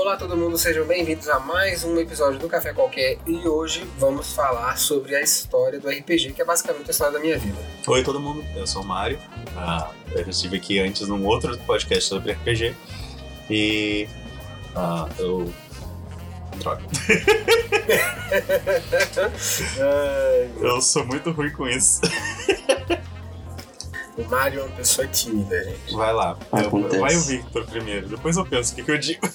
[0.00, 4.32] Olá todo mundo, sejam bem-vindos a mais um episódio do Café Qualquer e hoje vamos
[4.32, 7.58] falar sobre a história do RPG, que é basicamente a história da minha vida.
[7.86, 9.18] Oi todo mundo, eu sou o Mário,
[9.54, 12.74] ah, eu estive aqui antes num outro podcast sobre RPG
[13.50, 14.08] e
[14.74, 15.52] ah, eu...
[16.56, 16.82] Droga.
[20.62, 22.00] eu sou muito ruim com isso.
[24.16, 25.94] O Mário é uma pessoa tímida, gente.
[25.94, 29.28] Vai lá, eu, vai o Victor primeiro, depois eu penso o que, que eu digo.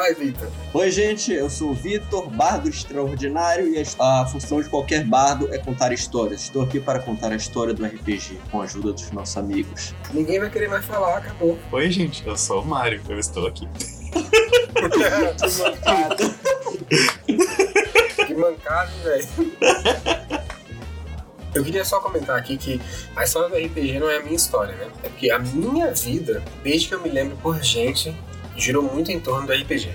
[0.00, 0.48] Vai, Vitor.
[0.72, 5.58] Oi, gente, eu sou o Vitor, bardo extraordinário, e a função de qualquer bardo é
[5.58, 6.40] contar histórias.
[6.40, 9.94] Estou aqui para contar a história do RPG, com a ajuda dos nossos amigos.
[10.14, 11.58] Ninguém vai querer mais falar, acabou.
[11.70, 13.68] Oi gente, eu sou o Mário, eu estou aqui.
[18.26, 19.28] que mancado, velho.
[21.54, 22.80] Eu queria só comentar aqui que
[23.14, 24.88] a história do RPG não é a minha história, né?
[25.02, 28.16] É porque a minha vida, desde que eu me lembro por gente,
[28.60, 29.90] girou muito em torno do RPG.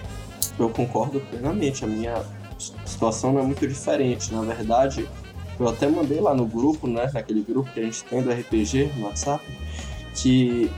[0.59, 2.23] Eu concordo plenamente, a minha
[2.85, 4.33] situação não é muito diferente.
[4.33, 5.07] Na verdade,
[5.59, 8.91] eu até mandei lá no grupo, né, naquele grupo que a gente tem do RPG
[8.97, 9.43] no WhatsApp,
[10.15, 10.71] que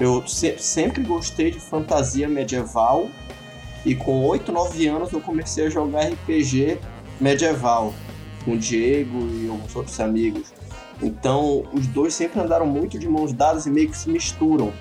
[0.00, 3.08] eu se- sempre gostei de fantasia medieval
[3.84, 6.78] e com 8, 9 anos eu comecei a jogar RPG
[7.20, 7.92] medieval
[8.44, 10.52] com o Diego e alguns outros amigos.
[11.00, 14.72] Então, os dois sempre andaram muito de mãos dadas e meio que se misturam.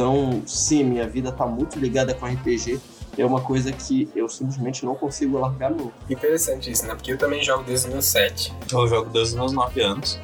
[0.00, 2.80] Então, sim, minha vida tá muito ligada com RPG.
[3.18, 5.92] É uma coisa que eu simplesmente não consigo largar não.
[6.08, 6.94] Interessante isso, né?
[6.94, 8.50] Porque eu também jogo desde os meus 7.
[8.72, 10.18] Eu jogo desde os meus 9 anos.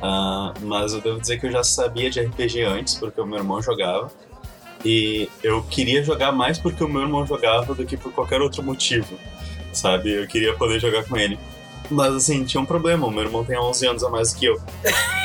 [0.00, 3.36] Ah, mas eu devo dizer que eu já sabia de RPG antes, porque o meu
[3.36, 4.10] irmão jogava.
[4.82, 8.62] E eu queria jogar mais porque o meu irmão jogava do que por qualquer outro
[8.62, 9.18] motivo,
[9.74, 10.10] sabe?
[10.10, 11.38] Eu queria poder jogar com ele.
[11.90, 14.58] Mas assim, tinha um problema, o meu irmão tem 11 anos a mais que eu.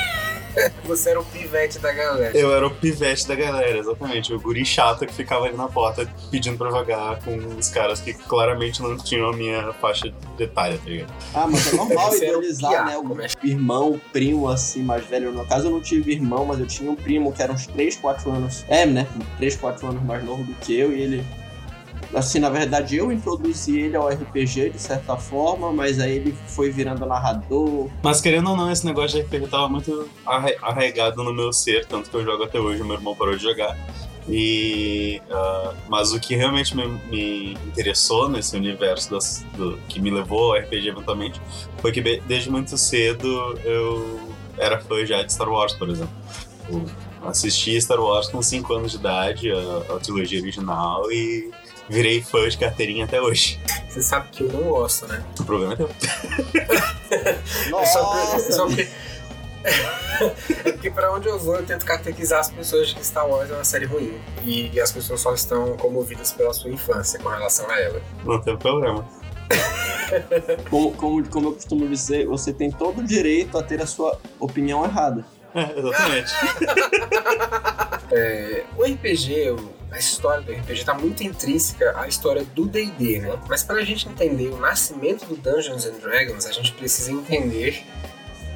[0.84, 2.36] Você era o pivete da galera.
[2.36, 4.32] Eu era o pivete da galera, exatamente.
[4.32, 8.14] O guri chato que ficava ali na porta pedindo pra jogar com os caras que
[8.14, 11.12] claramente não tinham a minha faixa de etária, tá ligado?
[11.34, 12.96] Ah, mas é normal idealizar, né?
[12.96, 13.28] O como é?
[13.42, 15.32] irmão, primo, assim, mais velho.
[15.32, 17.96] No caso, eu não tive irmão, mas eu tinha um primo que era uns 3,
[17.96, 18.64] 4 anos.
[18.68, 19.06] É, né?
[19.38, 20.92] 3, 4 anos mais novo do que eu.
[20.92, 21.24] E ele.
[22.14, 26.70] Assim, na verdade, eu introduzi ele ao RPG de certa forma, mas aí ele foi
[26.70, 27.88] virando narrador.
[28.02, 31.84] Mas querendo ou não, esse negócio de RPG tava muito arra- arraigado no meu ser,
[31.86, 33.76] tanto que eu jogo até hoje, meu irmão parou de jogar.
[34.30, 40.10] E, ah, mas o que realmente me, me interessou nesse universo das- do, que me
[40.10, 41.40] levou ao RPG eventualmente
[41.78, 43.26] foi que desde muito cedo
[43.64, 44.20] eu
[44.58, 46.12] era fã já de Star Wars, por exemplo.
[46.70, 46.84] Eu
[47.24, 51.50] assisti Star Wars com 5 anos de idade, a, a trilogia original, e
[51.88, 53.58] virei fã de carteirinha até hoje.
[53.88, 55.22] Você sabe que eu não gosto, né?
[55.38, 55.88] O problema é teu.
[57.10, 58.52] É só, é Nossa!
[58.52, 58.88] só porque...
[60.64, 63.50] é porque pra onde eu vou eu tento catequizar as pessoas de que Star Wars
[63.50, 64.20] é uma série ruim.
[64.44, 68.00] E as pessoas só estão comovidas pela sua infância com relação a ela.
[68.24, 69.06] Não tem problema.
[70.70, 74.18] Como, como, como eu costumo dizer, você tem todo o direito a ter a sua
[74.40, 75.22] opinião errada.
[75.54, 76.32] É, exatamente.
[78.10, 83.20] É, o RPG, o- a história do RPG está muito intrínseca à história do D&D,
[83.20, 83.38] né?
[83.48, 87.84] Mas para a gente entender o nascimento do Dungeons and Dragons, a gente precisa entender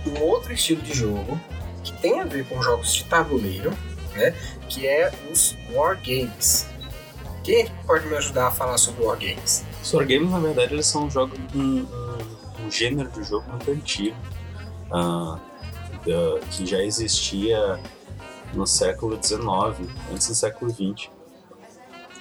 [0.07, 1.41] um outro estilo de jogo
[1.83, 3.71] que tem a ver com jogos de tabuleiro,
[4.15, 4.35] né?
[4.69, 6.67] Que é os Wargames.
[7.43, 9.65] Quem é pode me ajudar a falar sobre Wargames?
[9.83, 11.87] Os wargames, na verdade, eles são um jogo, um,
[12.65, 14.17] um- gênero de jogo muito antigo,
[16.07, 17.81] da- que já existia
[18.55, 21.11] no século XIX, antes do século XX.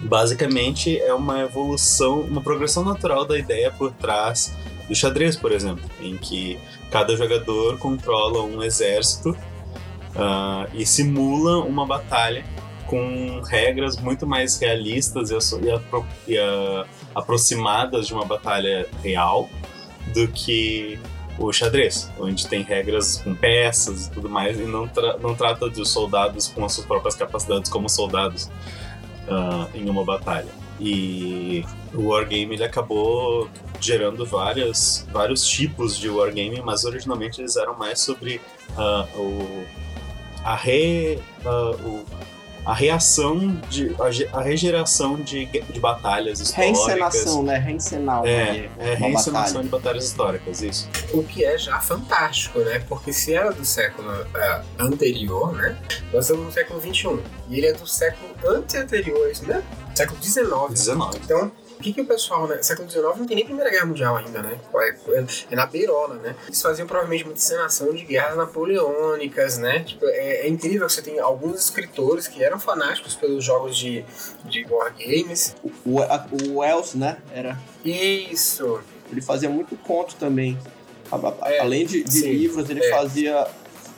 [0.03, 4.53] Basicamente, é uma evolução, uma progressão natural da ideia por trás
[4.87, 9.35] do xadrez, por exemplo, em que cada jogador controla um exército
[10.15, 12.43] ah, e simula uma batalha
[12.87, 15.35] com regras muito mais realistas e,
[15.71, 16.85] apro- e, ah,
[17.15, 19.47] aproximadas de uma batalha real
[20.13, 20.99] do que
[21.39, 25.69] o xadrez, onde tem regras com peças e tudo mais, e não, tra- não trata
[25.69, 28.49] dos soldados com as suas próprias capacidades como soldados
[29.31, 30.49] ah, em uma batalha.
[30.79, 31.63] E
[31.93, 33.47] o Wargame ele acabou
[33.79, 38.41] gerando várias, vários tipos de Wargame, mas originalmente eles eram mais sobre
[38.77, 39.65] ah, o,
[40.43, 42.03] a, re, ah, o-
[42.65, 46.79] a reação, de, a, a regeração de, de batalhas históricas.
[46.85, 47.57] Reencenação, né?
[47.57, 48.25] Reencenar.
[48.25, 49.63] É, é reencenação batalha.
[49.63, 50.89] de batalhas históricas, isso.
[51.13, 52.79] O que é já fantástico, né?
[52.87, 55.77] Porque se era do século ah, anterior, né?
[56.13, 57.19] Nós estamos no século XXI.
[57.49, 59.63] E ele é do século anterior, é isso mesmo?
[59.95, 60.47] Século XIX.
[60.69, 61.19] 19.
[61.23, 61.51] Então,
[61.81, 62.61] O que, que o pessoal, né?
[62.61, 64.59] Século XIX não tem nem Primeira Guerra Mundial ainda, né?
[64.75, 66.35] É, é na beirola, né?
[66.45, 69.79] Eles faziam provavelmente muita encenação de guerras napoleônicas, né?
[69.79, 74.05] Tipo, é, é, incrível que você tem alguns escritores que eram fanáticos pelos jogos de,
[74.45, 75.55] de wargames.
[75.63, 77.17] O, o, o Wells, né?
[77.33, 77.57] Era.
[77.83, 78.79] Isso.
[79.11, 80.59] Ele fazia muito conto também.
[81.45, 82.89] É, Além de, de livros, ele é.
[82.91, 83.47] fazia.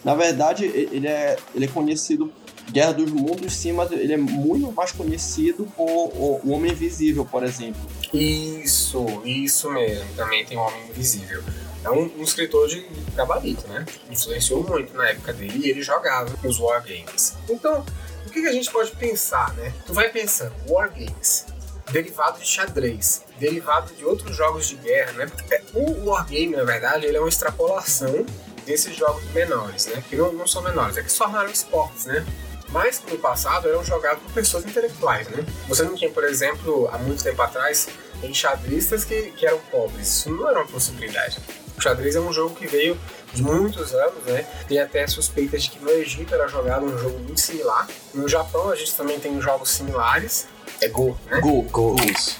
[0.06, 2.32] Na verdade, ele é, ele é conhecido
[2.72, 7.26] Guerra dos Mundos, sim, mas ele é muito mais conhecido por o, o Homem Invisível,
[7.26, 7.82] por exemplo.
[8.14, 10.06] Isso, isso mesmo.
[10.16, 11.44] Também tem o Homem Invisível.
[11.84, 13.86] É um, um escritor de gabarito, né?
[14.10, 17.36] Influenciou muito na época dele e ele jogava os Wargames.
[17.50, 17.86] Então,
[18.26, 19.74] o que, que a gente pode pensar, né?
[19.86, 21.46] Tu vai pensando, Wargames,
[21.92, 25.32] derivado de xadrez, derivado de outros jogos de guerra, né?
[25.52, 28.26] É, o Wargame, na verdade, ele é uma extrapolação
[28.66, 30.02] desses jogos menores, né?
[30.10, 32.26] Que não, não são menores, é que se tornaram esportes, né?
[32.74, 35.46] Mas no passado eram jogados por pessoas intelectuais, né?
[35.68, 37.88] Você não tinha, por exemplo, há muito tempo atrás,
[38.24, 40.08] enxadristas que, que eram pobres.
[40.08, 41.38] Isso não era uma possibilidade.
[41.78, 43.00] O xadrez é um jogo que veio
[43.32, 44.46] de muitos anos, né?
[44.68, 47.88] Tem até suspeitas de que no Egito era jogado um jogo muito similar.
[48.14, 50.48] No Japão a gente também tem jogos similares.
[50.82, 51.40] É Go, né?
[51.42, 51.96] Go, Go.
[52.04, 52.38] Isso.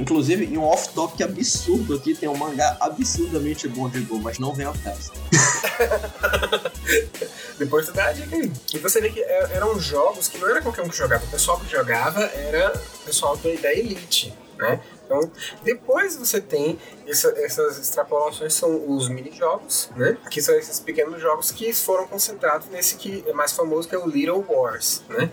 [0.00, 4.54] Inclusive, em um off-topic absurdo aqui, tem um mangá absurdamente bom de Go, mas não
[4.54, 5.12] vem ao caso.
[7.58, 8.50] Depois tu dá a dica aí.
[8.72, 11.22] E você vê que é, eram jogos que não era qualquer um que jogava.
[11.26, 14.80] O pessoal que jogava era o pessoal da elite, né?
[15.04, 15.30] Então,
[15.62, 20.16] depois você tem essa, essas extrapolações, são os mini-jogos, né?
[20.30, 23.98] Que são esses pequenos jogos que foram concentrados nesse que é mais famoso, que é
[23.98, 25.30] o Little Wars, né?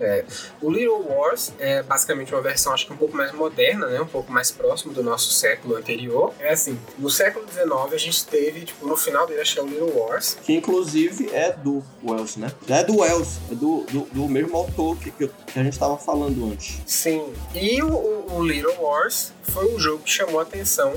[0.00, 0.24] É,
[0.60, 4.00] o Little Wars é basicamente uma versão, acho que um pouco mais moderna, né?
[4.00, 6.32] Um pouco mais próximo do nosso século anterior.
[6.38, 9.62] É assim, no século XIX a gente teve, tipo, no final dele, acho que é
[9.62, 10.36] o Little Wars.
[10.42, 12.52] Que inclusive é do Wells, né?
[12.68, 16.44] É do Wells, é do, do, do mesmo autor que, que a gente estava falando
[16.50, 16.80] antes.
[16.86, 17.32] Sim.
[17.54, 20.94] E o, o Little Wars foi um jogo que chamou a atenção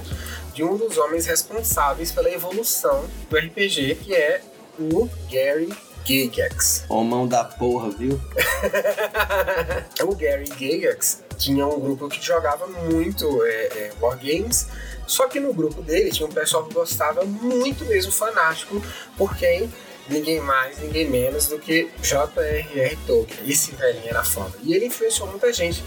[0.53, 4.41] de um dos homens responsáveis pela evolução do RPG, que é
[4.79, 6.85] o Gary Gygax.
[6.89, 8.19] Homão da porra, viu?
[10.03, 14.67] o Gary Gygax tinha um grupo que jogava muito é, é, Wargames,
[15.07, 18.81] só que no grupo dele tinha um pessoal que gostava muito mesmo fanático
[19.17, 19.71] por quem
[20.07, 22.97] ninguém mais, ninguém menos do que J.R.R.
[23.07, 23.49] Tolkien.
[23.49, 24.53] Esse velhinho era foda.
[24.63, 25.83] E ele influenciou muita gente,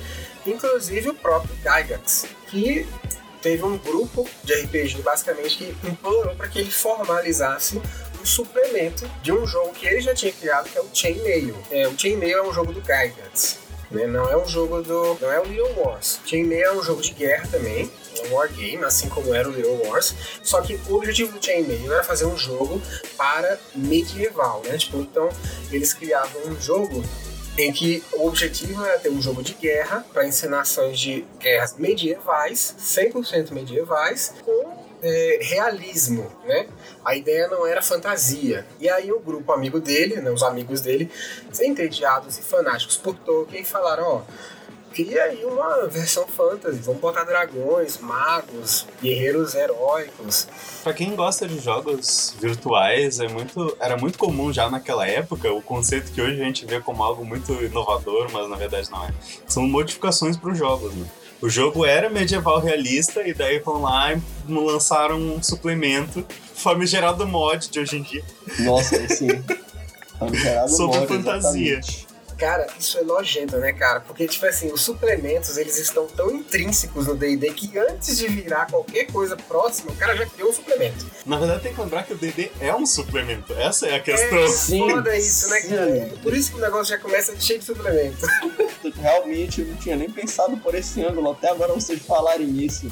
[0.47, 2.87] inclusive o próprio Gygax, que
[3.43, 7.81] teve um grupo de RPG basicamente que implorou para que ele formalizasse
[8.25, 11.55] um suplemento de um jogo que ele já tinha criado, que é o Chainmail.
[11.71, 13.59] É, o Chainmail é um jogo do Gygax.
[13.91, 14.07] Né?
[14.07, 15.19] Não é um jogo do.
[15.21, 16.21] Não é o Little Wars.
[16.25, 17.91] Chainmail é um jogo de guerra também.
[18.19, 20.15] É um wargame, assim como era o Little Wars.
[20.43, 22.81] Só que o objetivo do Chainmail era fazer um jogo
[23.15, 24.79] para medieval, né?
[24.79, 25.29] Tipo, então
[25.71, 27.05] eles criavam um jogo
[27.59, 32.75] em que o objetivo era ter um jogo de guerra para encenações de guerras medievais,
[32.81, 36.67] 100% medievais, com é, realismo, né?
[37.05, 38.67] A ideia não era fantasia.
[38.81, 41.11] E aí o grupo amigo dele, né, os amigos dele,
[41.61, 44.23] entediados e fanáticos por Tolkien, falaram, ó,
[44.95, 50.49] cria aí uma versão fantasy, vamos botar dragões, magos, guerreiros heróicos.
[50.83, 55.61] Para quem gosta de jogos virtuais, é muito, era muito comum já naquela época o
[55.61, 59.13] conceito que hoje a gente vê como algo muito inovador, mas na verdade não é.
[59.47, 61.07] São modificações para os jogos, né?
[61.45, 64.19] O jogo era medieval realista e daí vão lá e
[64.49, 68.25] lançaram um suplemento famigerado mod de hoje em dia.
[68.61, 69.29] Nossa, sim.
[70.19, 71.81] Famigerado Sobre mod, fantasia.
[71.81, 72.07] Exatamente.
[72.39, 74.01] Cara, isso é nojento, né, cara?
[74.01, 78.67] Porque, tipo assim, os suplementos, eles estão tão intrínsecos no D&D que antes de virar
[78.67, 81.07] qualquer coisa próxima, o cara já criou um suplemento.
[81.27, 83.53] Na verdade, tem que lembrar que o D&D é um suplemento.
[83.53, 84.39] Essa é a questão.
[84.39, 86.11] É sim, foda isso, né, cara?
[86.23, 88.27] Por isso que o negócio já começa cheio de suplemento.
[88.97, 91.33] Realmente, eu não tinha nem pensado por esse ângulo.
[91.33, 92.91] Até agora vocês falarem nisso.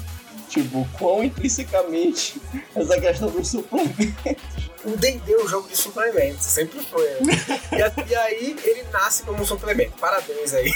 [0.49, 2.39] Tipo, quão intrinsecamente
[2.75, 7.07] essa questão dos suplementos o D&D é um jogo de suplementos, sempre foi.
[7.21, 7.33] Né?
[7.71, 9.93] E, e, aí ele nasce como um suplemento.
[9.99, 10.73] Parabéns aí.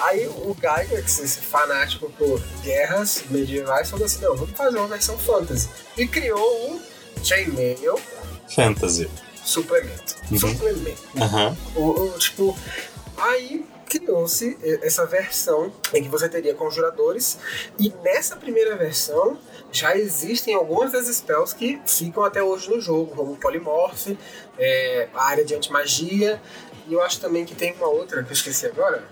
[0.00, 5.18] aí o Gygax, esse fanático por guerras medievais, falou assim, não, vamos fazer uma versão
[5.18, 5.68] fantasy.
[5.96, 6.80] E criou o
[7.24, 7.98] Chainmail
[8.54, 9.10] Fantasy.
[9.44, 10.16] Suplemento.
[10.30, 10.38] Uhum.
[10.38, 11.02] Suplemento.
[11.16, 11.56] Uhum.
[11.74, 12.56] O, o, tipo,
[13.16, 13.64] aí
[13.98, 17.38] criou-se essa versão em que você teria conjuradores
[17.78, 19.38] e nessa primeira versão
[19.70, 24.08] já existem algumas das spells que ficam até hoje no jogo, como Polymorph,
[24.58, 26.40] é, a área de antimagia,
[26.88, 29.04] e eu acho também que tem uma outra que eu esqueci agora,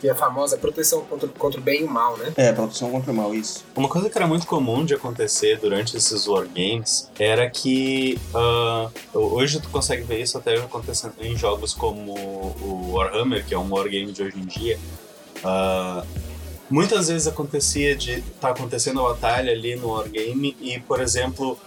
[0.00, 2.32] que é a famosa proteção contra, contra o bem e o mal, né?
[2.36, 3.64] É, proteção contra o mal, isso.
[3.74, 9.60] Uma coisa que era muito comum de acontecer durante esses wargames era que uh, hoje
[9.60, 14.12] tu consegue ver isso até acontecendo em jogos como o Warhammer, que é um wargame
[14.12, 14.78] de hoje em dia.
[15.38, 16.06] Uh,
[16.68, 21.58] muitas vezes acontecia de tá acontecendo a batalha ali no Wargame e, por exemplo,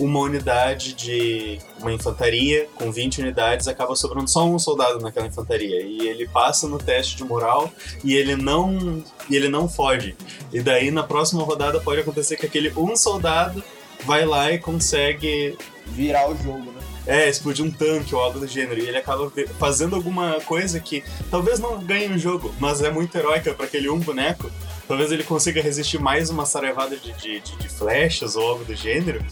[0.00, 5.82] uma unidade de uma infantaria com 20 unidades acaba sobrando só um soldado naquela infantaria
[5.82, 7.70] e ele passa no teste de moral
[8.02, 10.16] e ele não e ele não foge.
[10.52, 13.62] E daí na próxima rodada pode acontecer que aquele um soldado
[14.06, 16.80] vai lá e consegue virar o jogo, né?
[17.06, 18.80] É, explodir um tanque ou algo do gênero.
[18.80, 23.16] E ele acaba fazendo alguma coisa que talvez não ganhe o jogo, mas é muito
[23.16, 24.50] heróica para aquele um boneco.
[24.86, 28.74] Talvez ele consiga resistir mais uma sarevada de, de, de, de flechas ou algo do
[28.74, 29.24] gênero.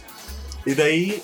[0.68, 1.22] E daí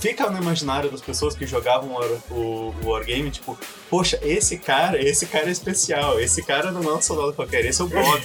[0.00, 3.56] fica no imaginário das pessoas que jogavam o, o, o Wargame, tipo,
[3.88, 7.80] poxa, esse cara, esse cara é especial, esse cara não é um soldado qualquer, esse
[7.80, 8.22] é o Bob.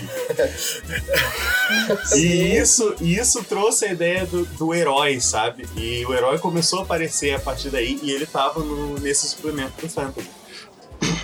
[2.17, 5.67] e isso, isso trouxe a ideia do, do herói, sabe?
[5.77, 9.79] E o herói começou a aparecer a partir daí e ele tava no, nesse suplemento
[9.79, 10.27] do Fantasy.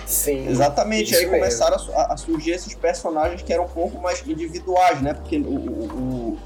[0.06, 0.48] Sim.
[0.48, 5.12] Exatamente, aí começaram a, a, surgir esses personagens que eram um pouco mais individuais, né?
[5.12, 6.38] Porque o, o,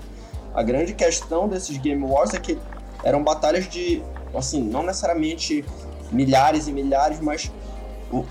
[0.54, 2.58] a grande questão desses Game Wars é que
[3.02, 4.02] eram batalhas de,
[4.34, 5.64] assim, não necessariamente
[6.10, 7.50] milhares e milhares, mas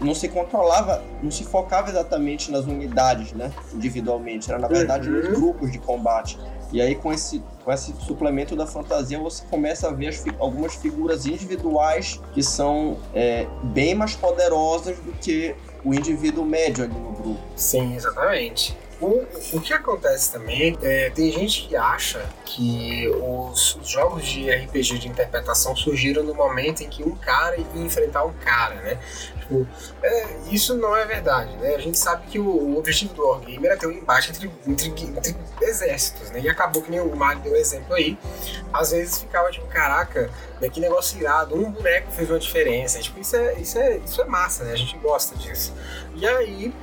[0.02, 5.28] não se controlava, não se focava exatamente nas unidades, né, individualmente, era na verdade nos
[5.28, 5.34] uhum.
[5.36, 6.40] grupos de combate.
[6.72, 10.76] E aí com esse, com esse suplemento da fantasia você começa a ver fi algumas
[10.76, 15.56] figuras individuais que são é, bem mais poderosas do que
[15.86, 17.40] o indivíduo médio ali no grupo.
[17.56, 18.76] Sim, exatamente.
[19.00, 19.24] O,
[19.54, 24.98] o que acontece também é tem gente que acha que os, os, jogos de RPG
[24.98, 29.00] de interpretação surgiram no momento em que um cara ia enfrentar um cara, né?
[29.40, 29.68] Tipo,
[30.02, 31.76] é, isso não é verdade, né?
[31.76, 34.90] A gente sabe que o, o objetivo do Wargame era ter um embate entre, entre,
[34.90, 36.42] entre, exércitos, né?
[36.42, 38.18] E acabou que nem o Mario deu exemplo aí.
[38.74, 43.00] Às vezes ficava tipo, caraca, né, que negócio irado, um boneco fez uma diferença.
[43.00, 44.74] Tipo, isso é, isso é, isso é massa, né?
[44.74, 45.72] A gente gosta disso.
[46.16, 46.74] E aí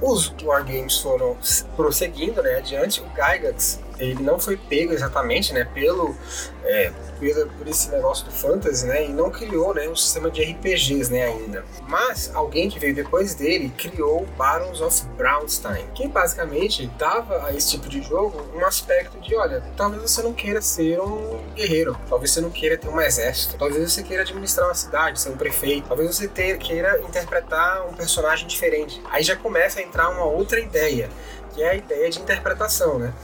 [0.00, 1.36] os Wargames foram
[1.74, 3.00] prosseguindo né, adiante.
[3.00, 6.14] O Gygax ele não foi pego exatamente né, pelo,
[6.64, 10.42] é, pelo, por esse negócio do fantasy, né, e não criou né, um sistema de
[10.42, 11.64] RPGs né, ainda.
[11.88, 17.70] Mas alguém que veio depois dele criou Barons of Braunstein, que basicamente dava a esse
[17.70, 22.30] tipo de jogo um aspecto de, olha, talvez você não queira ser um guerreiro, talvez
[22.30, 25.88] você não queira ter um exército, talvez você queira administrar uma cidade, ser um prefeito,
[25.88, 29.00] talvez você ter, queira interpretar um personagem diferente.
[29.10, 31.08] Aí já começa a entrar uma outra ideia
[31.56, 33.14] que é a ideia de interpretação, né?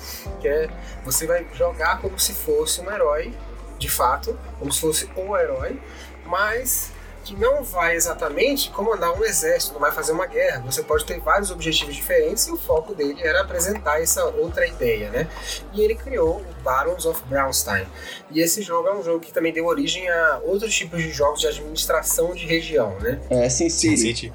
[0.40, 0.70] Que é
[1.04, 3.34] você vai jogar como se fosse um herói,
[3.78, 5.78] de fato, como se fosse o herói,
[6.24, 6.91] mas
[7.24, 10.62] que não vai exatamente comandar um exército, não vai fazer uma guerra.
[10.66, 15.10] Você pode ter vários objetivos diferentes e o foco dele era apresentar essa outra ideia,
[15.10, 15.28] né?
[15.72, 17.86] E ele criou o Barons of Braunstein.
[18.30, 21.40] E esse jogo é um jogo que também deu origem a outros tipos de jogos
[21.40, 23.20] de administração de região, né?
[23.30, 24.32] É, Sin City.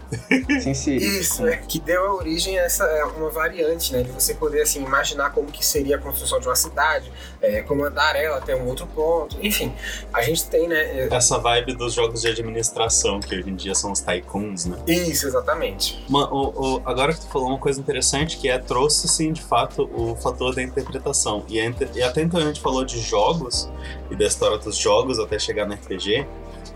[0.62, 1.06] Sin City.
[1.20, 4.04] Isso, é, que deu origem a essa é, uma variante, né?
[4.04, 8.16] De você poder, assim, imaginar como que seria a construção de uma cidade, é, comandar
[8.16, 9.38] ela até um outro ponto.
[9.42, 9.74] Enfim,
[10.14, 11.08] a gente tem, né...
[11.12, 14.78] Essa vibe dos jogos de administração administração, que hoje em dia são os tycoons, né?
[14.88, 16.04] Isso, exatamente.
[16.08, 19.42] Uma, o, o, agora que tu falou uma coisa interessante, que é, trouxe, sim, de
[19.42, 21.44] fato, o fator da interpretação.
[21.50, 23.70] E, e até então a gente falou de jogos,
[24.10, 26.26] e da história dos jogos até chegar no RPG,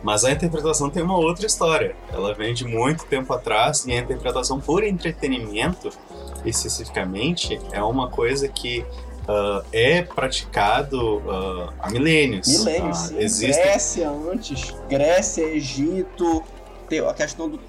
[0.04, 1.96] mas a interpretação tem uma outra história.
[2.12, 5.90] Ela vem de muito tempo atrás, e a interpretação por entretenimento,
[6.44, 8.84] especificamente, é uma coisa que
[9.28, 12.48] uh, é praticado uh, há milênios.
[12.48, 13.62] Milênios, uh, existe...
[13.62, 16.44] Grécia antes, Grécia, Egito,
[17.10, 17.60] a questão do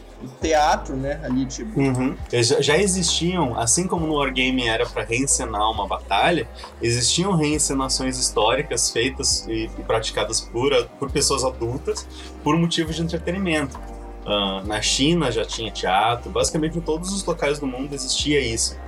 [0.41, 1.79] teatro, né, ali, tipo.
[1.79, 2.17] Uhum.
[2.61, 6.49] Já, existiam, assim como no Wargame era para reencenar uma batalha,
[6.81, 12.07] existiam reencenações históricas feitas e, e praticadas por, por pessoas adultas
[12.43, 13.79] por motivos de entretenimento.
[14.25, 18.79] Uh, na China já tinha teatro, basicamente em todos os locais do mundo existia isso.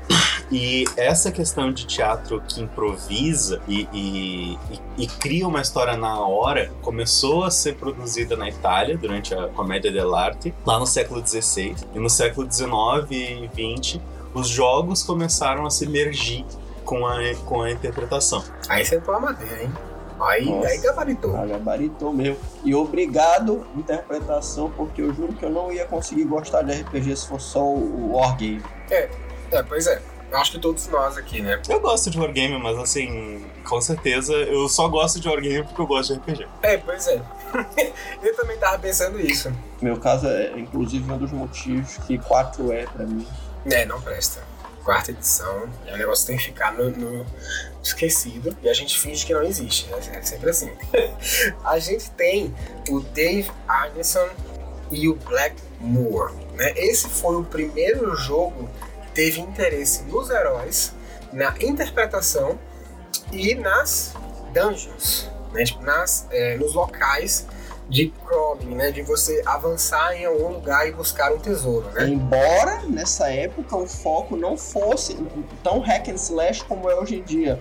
[0.50, 6.20] E essa questão de teatro que improvisa e, e, e, e, cria uma história na
[6.20, 11.74] hora começou a ser produzida na Itália durante a Comédia dell'arte, lá no século XVI.
[11.94, 14.00] E no século XIX e XX,
[14.34, 16.44] os jogos começaram a se emergir
[16.84, 18.44] com a, com a interpretação.
[18.68, 19.72] Aí você a madeira, hein?
[20.20, 21.36] Aí, Nossa, aí gabaritou.
[21.36, 22.36] Ah, gabaritou mesmo.
[22.64, 27.26] E obrigado, interpretação, porque eu juro que eu não ia conseguir gostar de RPG se
[27.26, 28.62] fosse só o Wargame.
[28.90, 29.10] É,
[29.50, 30.00] é, pois é.
[30.30, 31.60] Eu acho que todos nós aqui, né?
[31.68, 35.86] Eu gosto de Wargame, mas assim, com certeza eu só gosto de Wargame porque eu
[35.86, 36.48] gosto de RPG.
[36.62, 37.22] É, pois é.
[38.22, 39.52] eu também tava pensando isso.
[39.80, 43.26] Meu caso é, inclusive, um dos motivos que 4 é pra mim.
[43.66, 44.42] É, não presta.
[44.82, 47.26] Quarta edição, o negócio tem que ficar no, no
[47.82, 49.98] esquecido e a gente finge que não existe, né?
[50.12, 50.70] É sempre assim.
[51.64, 52.54] a gente tem
[52.90, 54.28] o Dave Arneson
[54.90, 56.34] e o Black Moore.
[56.54, 56.72] Né?
[56.76, 58.68] Esse foi o primeiro jogo
[59.14, 60.92] teve interesse nos heróis,
[61.32, 62.58] na interpretação
[63.32, 64.14] e nas
[64.52, 65.64] dungeons, né?
[65.64, 67.46] Tipo, nas, é, nos locais
[67.88, 68.90] de crawling, né?
[68.90, 72.08] De você avançar em algum lugar e buscar um tesouro, né?
[72.08, 75.16] Embora nessa época o foco não fosse
[75.62, 77.60] tão hack and slash como é hoje em dia.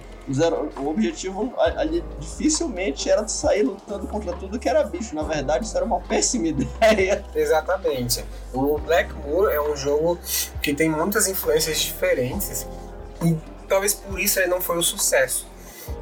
[0.77, 5.13] O objetivo ali dificilmente era de sair lutando contra tudo que era bicho.
[5.13, 6.48] Na verdade, isso era uma péssima
[6.82, 7.25] ideia.
[7.36, 8.24] Exatamente.
[8.53, 10.18] O Blackmoor é um jogo
[10.62, 12.65] que tem muitas influências diferentes
[13.22, 13.38] e
[13.68, 15.46] talvez por isso ele não foi o sucesso.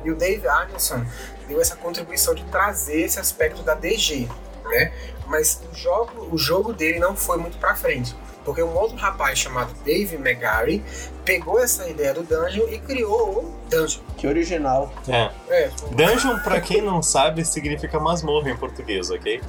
[0.03, 1.03] E o Dave Arneson
[1.51, 4.27] deu essa contribuição de trazer esse aspecto da DG,
[4.65, 4.93] né?
[5.27, 8.15] Mas o jogo, o jogo dele não foi muito para frente.
[8.43, 10.83] Porque um outro rapaz chamado Dave McGarry
[11.23, 14.01] pegou essa ideia do Dungeon e criou o Dungeon.
[14.17, 14.91] Que original.
[15.07, 15.29] É.
[15.49, 19.41] é Dungeon, pra quem não sabe, significa masmorra em português, ok?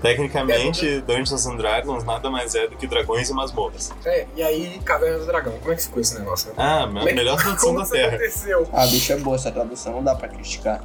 [0.00, 3.92] Tecnicamente, é, Dungeons and Dragons nada mais é do que dragões e masmorras.
[4.04, 5.54] É, e aí Caverna do Dragão.
[5.58, 6.50] Como é que ficou esse negócio?
[6.50, 6.54] Né?
[6.58, 8.08] Ah, a melhor tradução da Terra.
[8.14, 8.68] Aconteceu?
[8.72, 10.84] Ah, bicho, é boa essa tradução, não dá pra criticar.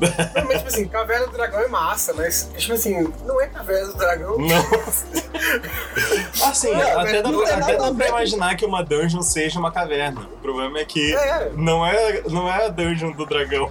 [0.00, 3.98] Mas, tipo assim, Caverna do Dragão é massa, mas, tipo assim, não é Caverna do
[3.98, 4.38] Dragão.
[4.38, 6.48] Não.
[6.48, 10.22] assim, é, até, dá, pra, até dá pra imaginar que uma dungeon seja uma caverna.
[10.22, 11.50] O problema é que é.
[11.54, 13.70] Não, é, não é a dungeon do dragão.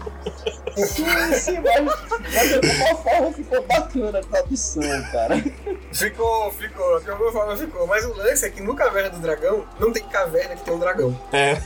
[0.76, 1.84] Sim, sim, mas,
[2.34, 5.44] mas de alguma forma ficou bacana a tradução, cara.
[5.92, 7.86] Ficou, ficou, de alguma forma ficou.
[7.86, 10.80] Mas o lance é que no Caverna do Dragão não tem caverna que tem um
[10.80, 11.20] dragão.
[11.32, 11.58] É.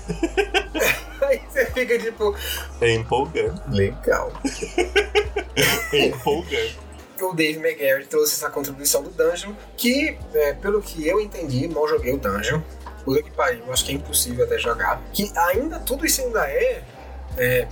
[1.22, 2.36] Aí você fica tipo.
[2.80, 3.62] É empolgante.
[3.70, 4.32] Legal.
[7.20, 11.88] O Dave McGarry trouxe essa contribuição do Dungeon, que, é, pelo que eu entendi, mal
[11.88, 12.62] joguei o Dungeon.
[13.04, 15.01] Puta que pariu, acho que é impossível até jogar.
[15.13, 16.84] Que ainda, tudo isso ainda é,
[17.38, 17.68] é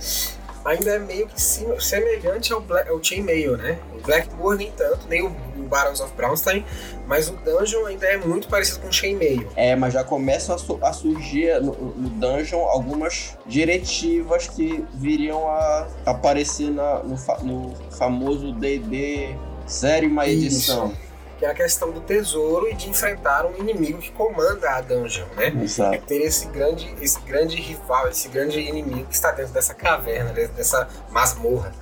[0.66, 3.78] ainda é meio que semelhante ao, Black, ao Chainmail, né?
[3.94, 6.64] O Blackmoor nem tanto, nem o, o Battles of Brownstein,
[7.06, 9.48] mas o Dungeon ainda é muito parecido com o Chainmail.
[9.54, 15.48] É, mas já começam a, su a surgir no, no, Dungeon algumas diretivas que viriam
[15.48, 19.34] a aparecer na, no, fa no famoso D&D
[19.66, 20.88] série uma edição.
[20.88, 21.05] Isso
[21.38, 25.26] que é a questão do tesouro e de enfrentar um inimigo que comanda a dungeon,
[25.36, 25.52] né?
[25.62, 25.94] Exato.
[25.94, 30.32] É ter esse grande, esse grande rival, esse grande inimigo que está dentro dessa caverna,
[30.32, 31.72] dentro dessa masmorra,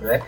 [0.00, 0.22] né?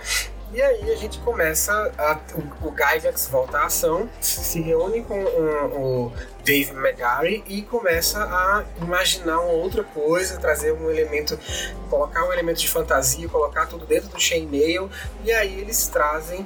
[0.52, 5.16] E aí a gente começa, a, o, o Gygax volta à ação, se reúne com
[5.16, 6.12] um, o
[6.44, 11.38] Dave McGarry e começa a imaginar uma outra coisa, trazer um elemento,
[11.88, 14.90] colocar um elemento de fantasia, colocar tudo dentro do chainmail,
[15.24, 16.44] e aí eles trazem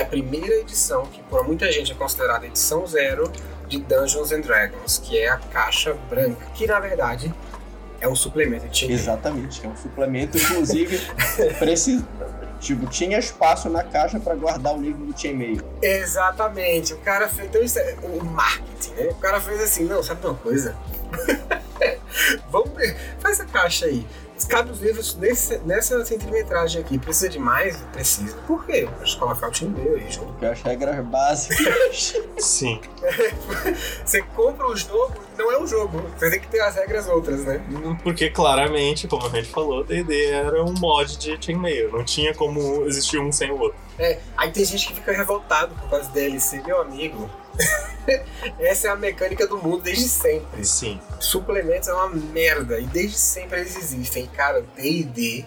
[0.00, 3.30] a primeira edição, que por muita gente é considerada a edição zero,
[3.68, 7.32] de Dungeons and Dragons, que é a caixa branca, que na verdade
[8.00, 11.00] é um suplemento de Exatamente, é um suplemento, inclusive,
[11.58, 12.06] precisa,
[12.60, 15.62] tipo, tinha espaço na caixa para guardar o livro do Chainmail.
[15.80, 19.06] Exatamente, o cara fez, então isso é o marketing, né?
[19.10, 20.76] O cara fez assim, não, sabe uma coisa?
[22.50, 24.06] Vamos ver, faz essa caixa aí
[24.46, 26.98] cabe os livros nesse, nessa centimetragem aqui.
[26.98, 27.76] Precisa de mais?
[27.92, 28.36] Precisa.
[28.46, 28.88] Por quê?
[28.98, 30.32] Pra colocar o time meu aí junto.
[30.32, 32.14] Porque as regras básicas.
[32.38, 32.80] Sim.
[34.04, 36.02] Você compra o jogo não é o jogo.
[36.16, 37.60] Você tem que ter as regras outras, né?
[38.02, 41.90] Porque claramente, como a gente falou, D&D era um mod de Chainmail.
[41.90, 43.78] Não tinha como existir um sem o outro.
[43.98, 46.62] É, aí tem gente que fica revoltado por causa DLC.
[46.64, 47.28] Meu amigo,
[48.58, 50.64] Essa é a mecânica do mundo desde sempre.
[50.64, 51.00] Sim.
[51.20, 54.26] Suplementos é uma merda e desde sempre eles existem.
[54.26, 55.44] Cara, D&D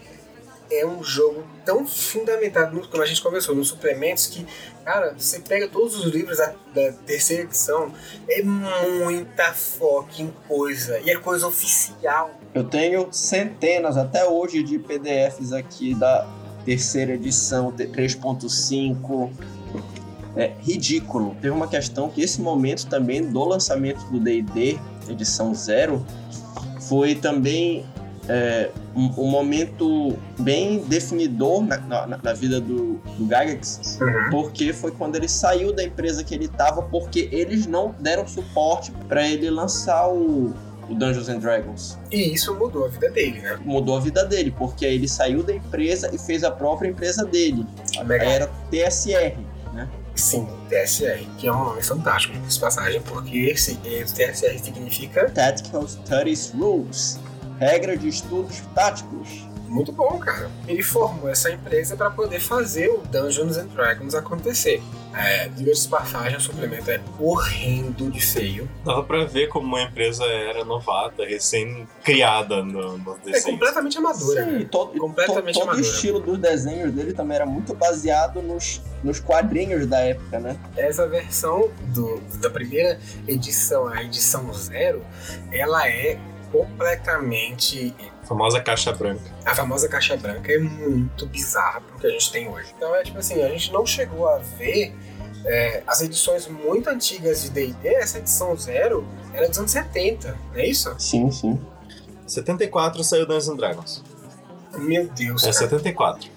[0.71, 4.45] é um jogo tão fundamentado, como a gente conversou, nos suplementos, que,
[4.83, 7.93] cara, você pega todos os livros da, da terceira edição,
[8.27, 12.31] é muita fucking coisa, e é coisa oficial.
[12.53, 16.27] Eu tenho centenas até hoje de PDFs aqui da
[16.65, 19.31] terceira edição, 3.5,
[20.35, 21.35] é ridículo.
[21.41, 24.77] Teve uma questão que esse momento também do lançamento do D&D,
[25.09, 26.05] edição zero,
[26.79, 27.85] foi também
[28.27, 34.29] é, um, um, momento bem definidor na, na, na vida do, do Gygax, uhum.
[34.31, 38.91] porque foi quando ele saiu da empresa que ele estava, porque eles não deram suporte
[39.07, 40.53] para ele lançar o,
[40.89, 41.99] o Dungeons and Dragons.
[42.11, 43.59] E isso mudou a vida dele, né?
[43.63, 47.65] Mudou a vida dele, porque ele saiu da empresa e fez a própria empresa dele.
[48.09, 49.54] Era TSR?
[50.15, 56.51] Sim, TSR, que é um nome fantástico de passagem, porque esse, TSR significa Tactical Studies
[56.51, 57.19] Rules
[57.59, 59.47] regra de estudos táticos.
[59.75, 60.49] Muito bom, cara.
[60.67, 64.81] Ele formou essa empresa para poder fazer o Dungeons and Dragons acontecer.
[65.13, 68.69] É, diga-se de passagem, o suplemento é horrendo de feio.
[68.83, 73.53] Dava pra ver como uma empresa era novata, recém-criada no, no É desenho.
[73.53, 74.43] completamente amadora.
[74.45, 74.59] Sim, né?
[74.59, 75.81] e todo, Completamente to- todo o amadora.
[75.93, 80.57] estilo dos desenhos dele também era muito baseado nos, nos quadrinhos da época, né?
[80.75, 85.01] Essa versão do, da primeira edição, a edição zero,
[85.51, 86.17] ela é
[86.51, 87.93] completamente
[88.25, 89.21] famosa caixa branca.
[89.45, 92.73] A famosa caixa branca é muito bizarra pro que a gente tem hoje.
[92.75, 94.93] Então é tipo assim, a gente não chegou a ver
[95.45, 100.59] é, as edições muito antigas de D&D, essa edição zero era dos anos 70, não
[100.59, 100.93] é isso?
[100.97, 101.59] Sim, sim.
[102.25, 104.03] 74 saiu Dungeons and Dragons.
[104.77, 105.59] Meu Deus, É cara.
[105.59, 106.29] 74.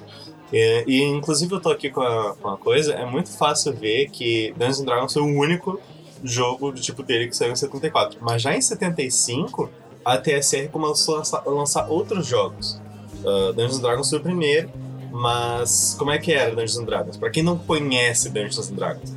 [0.52, 4.08] E, e, inclusive eu tô aqui com a, com uma coisa, é muito fácil ver
[4.10, 5.80] que Dungeons and Dragons foi o único
[6.22, 8.18] jogo do tipo dele que saiu em 74.
[8.20, 9.70] Mas já em 75,
[10.08, 12.80] a TSR começou a lançar, outros jogos.
[13.22, 14.70] Uh, Dungeons Dragons foi o primeiro,
[15.10, 17.16] mas como é que era Dungeons Dragons?
[17.16, 19.10] Pra quem não conhece Dungeons Dragons,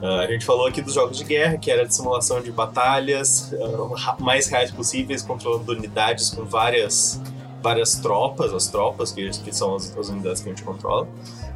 [0.00, 3.52] uh, a gente falou aqui dos jogos de guerra, que era de simulação de batalhas
[3.52, 7.20] uh, mais reais possíveis, controlando unidades com várias
[7.62, 11.06] várias tropas, as tropas, que, que são as, as unidades que a gente controla.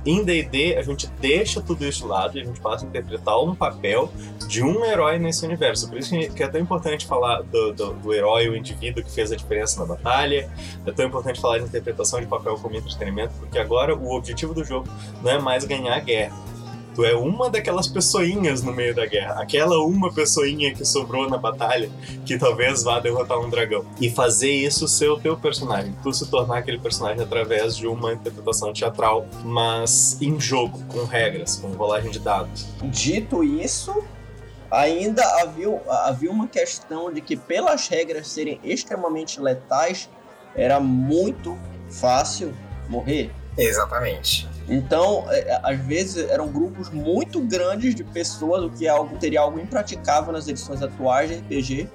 [0.06, 3.42] Em D&D, a gente deixa tudo isso de lado e a gente passa a interpretar
[3.42, 4.08] um papel
[4.46, 5.88] de um herói nesse universo.
[5.88, 9.32] Por isso que é tão importante falar do, do, do herói, o indivíduo que fez
[9.32, 10.48] a diferença na batalha.
[10.86, 14.64] É tão importante falar de interpretação de papel como entretenimento, porque agora o objetivo do
[14.64, 14.88] jogo
[15.22, 16.36] não é mais ganhar a guerra.
[16.96, 19.42] Tu é uma daquelas pessoinhas no meio da guerra.
[19.42, 21.90] Aquela uma pessoinha que sobrou na batalha
[22.24, 23.84] que talvez vá derrotar um dragão.
[24.00, 25.94] E fazer isso ser o teu personagem.
[26.02, 31.56] Tu se tornar aquele personagem através de uma interpretação teatral, mas em jogo, com regras,
[31.56, 32.66] com rolagem de dados.
[32.84, 34.02] Dito isso,
[34.70, 40.08] ainda havia, havia uma questão de que, pelas regras serem extremamente letais,
[40.54, 41.58] era muito
[41.90, 42.54] fácil
[42.88, 43.30] morrer.
[43.56, 44.48] Exatamente.
[44.68, 49.40] Então, é, às vezes eram grupos muito grandes de pessoas, o que é algo, teria
[49.40, 51.88] algo impraticável nas edições atuais de RPG,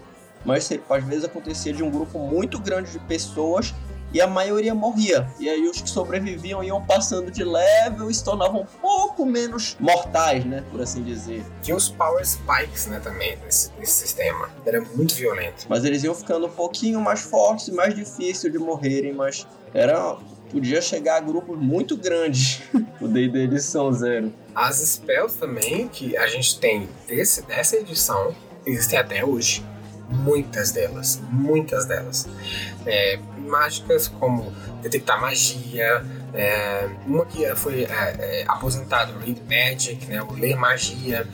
[0.46, 3.74] mas às vezes acontecia de um grupo muito grande de pessoas
[4.14, 5.28] e a maioria morria.
[5.40, 9.78] E aí os que sobreviviam iam passando de level e se tornavam um pouco menos
[9.80, 11.46] mortais, né, por assim dizer.
[11.62, 14.50] Tinha os Power Spikes, né, também, nesse, nesse sistema.
[14.66, 15.66] Era muito violento.
[15.70, 20.18] Mas eles iam ficando um pouquinho mais fortes e mais difícil de morrerem, mas era
[20.52, 22.62] podia chegar a grupos muito grandes.
[23.00, 24.34] o D&D edição zero.
[24.54, 28.36] As spells também, que a gente tem desse, dessa edição,
[28.66, 29.64] existem até hoje.
[30.10, 32.28] Muitas delas, muitas delas.
[32.86, 40.22] É, mágicas como detectar magia, é, uma que foi é, é, aposentado, Read Magic, né,
[40.22, 41.26] o ler magia,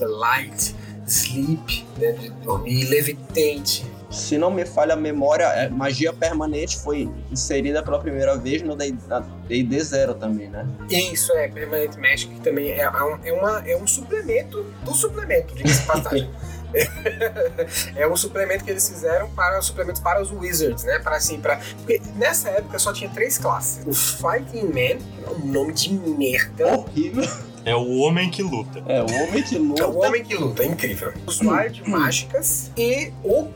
[0.00, 0.74] Light,
[1.06, 3.84] Sleep, né, de dormir, Levitate.
[4.10, 8.74] Se não me falha a memória, é, magia permanente foi inserida pela primeira vez no
[8.74, 10.66] D&D Zero também, né?
[10.90, 15.54] Isso é Permanent Magic, também é, é um, é, uma, é um suplemento do suplemento,
[15.54, 16.30] diga-se de passagem.
[17.96, 20.98] é um suplemento que eles fizeram para suplementos para os Wizards, né?
[21.00, 25.30] Para assim, para porque nessa época só tinha três classes: o Fighting Man, que é
[25.30, 26.66] um nome de merda.
[26.78, 27.28] Horrível.
[27.64, 28.82] É o homem que luta.
[28.86, 29.88] É, o homem que É o luta.
[29.88, 31.12] homem que luta, é incrível.
[31.26, 33.48] O usuário de mágicas e o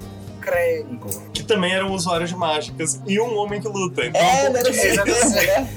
[1.32, 4.04] Que também era um usuário de mágicas e um homem que luta.
[4.04, 4.60] Então, É, né?
[4.60, 5.46] Exatamente.
[5.46, 5.68] né?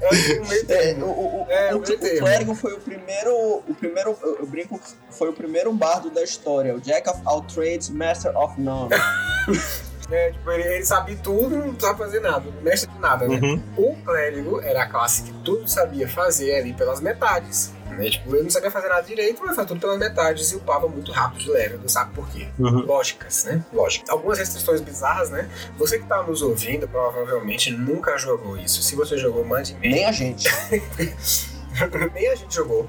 [0.00, 1.06] É É, termo.
[1.06, 2.18] o, o, É, o, o meio o termo.
[2.20, 6.74] clérigo foi o primeiro, o primeiro, eu eu brinco, foi o primeiro bardo da história,
[6.74, 8.90] o Jack of all trades, master of none.
[10.10, 13.28] É, tipo, ele, ele sabia tudo e não precisava fazer nada, não mestre de nada,
[13.28, 13.38] né?
[13.42, 13.62] Uhum.
[13.76, 17.72] O clérigo era a classe que tudo sabia fazer ali pelas metades.
[17.96, 18.10] Né?
[18.10, 21.12] Tipo, ele não sabia fazer nada direito, mas fazia tudo pelas metades e upava muito
[21.12, 22.48] rápido de level, não sabe por quê.
[22.58, 22.84] Uhum.
[22.84, 23.64] Lógicas, né?
[23.72, 24.10] Lógica.
[24.12, 25.48] Algumas restrições bizarras, né?
[25.76, 28.82] Você que tá nos ouvindo provavelmente nunca jogou isso.
[28.82, 29.94] Se você jogou, mande e-mail.
[29.94, 30.48] Nem a gente.
[32.14, 32.88] nem a gente jogou.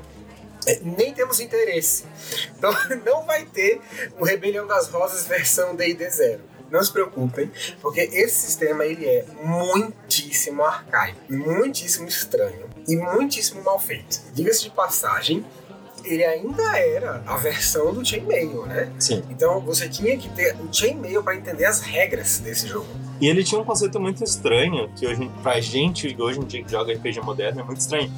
[0.65, 2.05] É, Nem temos interesse.
[2.57, 2.71] Então
[3.05, 3.81] não vai ter
[4.19, 6.41] um Rebelião das Rosas versão D&D Zero.
[6.69, 13.79] Não se preocupem, porque esse sistema ele é muitíssimo arcaico, muitíssimo estranho e muitíssimo mal
[13.79, 14.21] feito.
[14.33, 15.45] Diga-se de passagem,
[16.03, 18.91] ele ainda era a versão do Chainmail, né?
[18.97, 19.23] Sim.
[19.29, 22.87] Então você tinha que ter o Chainmail para entender as regras desse jogo.
[23.21, 26.71] E ele tinha um conceito muito estranho, que hoje, pra gente, hoje em dia que
[26.71, 28.11] joga RPG moderno, é muito estranho.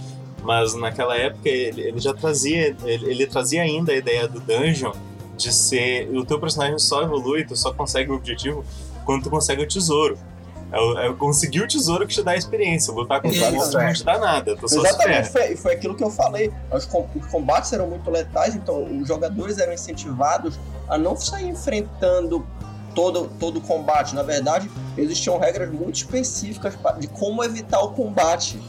[0.43, 4.93] Mas naquela época ele, ele já trazia, ele, ele trazia ainda a ideia do dungeon
[5.35, 6.09] de ser.
[6.15, 8.63] O teu personagem só evolui, tu só consegue o objetivo
[9.05, 10.17] quando tu consegue o tesouro.
[10.71, 12.93] É, o- é conseguir o tesouro que te dá a experiência.
[12.93, 13.87] Lutar contra Isso, o é.
[13.87, 16.51] não te dá nada, Exatamente, foi, foi aquilo que eu falei.
[16.71, 20.57] Os, com- os combates eram muito letais, então os jogadores eram incentivados
[20.87, 22.45] a não sair enfrentando
[22.95, 24.15] todo todo o combate.
[24.15, 28.61] Na verdade, existiam regras muito específicas de como evitar o combate.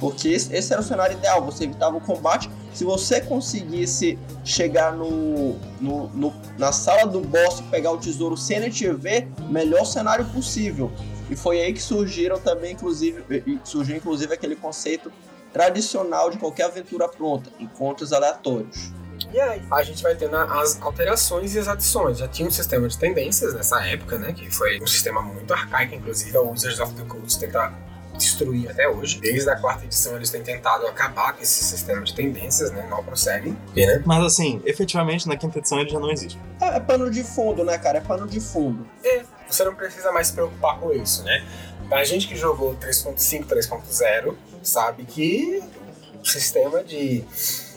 [0.00, 2.50] Porque esse era o cenário ideal, você evitava o combate.
[2.74, 8.36] Se você conseguisse chegar no, no, no na sala do boss e pegar o tesouro
[8.36, 10.90] sem ele te ver, melhor cenário possível.
[11.30, 13.22] E foi aí que surgiram também, inclusive,
[13.64, 15.10] surgiu inclusive aquele conceito
[15.52, 18.92] tradicional de qualquer aventura pronta, encontros aleatórios.
[19.32, 22.18] E aí, a gente vai tendo as alterações e as adições.
[22.18, 24.32] Já tinha um sistema de tendências nessa época, né?
[24.32, 27.72] Que foi um sistema muito arcaico, inclusive a Wizards of the Coast tenta
[28.16, 29.20] destruir até hoje.
[29.20, 32.86] Desde a quarta edição eles têm tentado acabar com esse sistema de tendências, né?
[32.88, 33.56] Não conseguem.
[33.74, 34.02] né?
[34.04, 36.38] Mas assim, efetivamente na quinta edição ele já não existe.
[36.60, 37.98] É, é pano de fundo, né, cara?
[37.98, 38.86] É pano de fundo.
[39.04, 41.44] É, você não precisa mais se preocupar com isso, né?
[41.90, 45.62] A gente que jogou 3.5, 3.0 sabe que
[46.20, 47.22] o sistema de,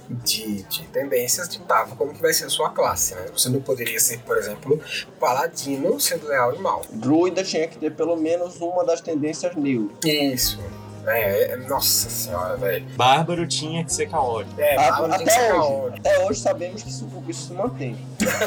[0.10, 3.26] de, de tendências ditava como que vai ser a sua classe, né?
[3.36, 4.80] Você não poderia ser, por exemplo,
[5.20, 6.82] paladino sendo leal e mal.
[6.92, 9.92] Druida tinha que ter pelo menos uma das tendências new.
[10.06, 10.60] Isso.
[11.06, 12.86] É, é, nossa senhora, velho.
[12.96, 14.60] Bárbaro tinha que ser caótico.
[14.60, 15.98] É, Bárbaro até, tinha que ser hoje, caótico.
[16.00, 17.98] até hoje sabemos que isso, isso se mantém.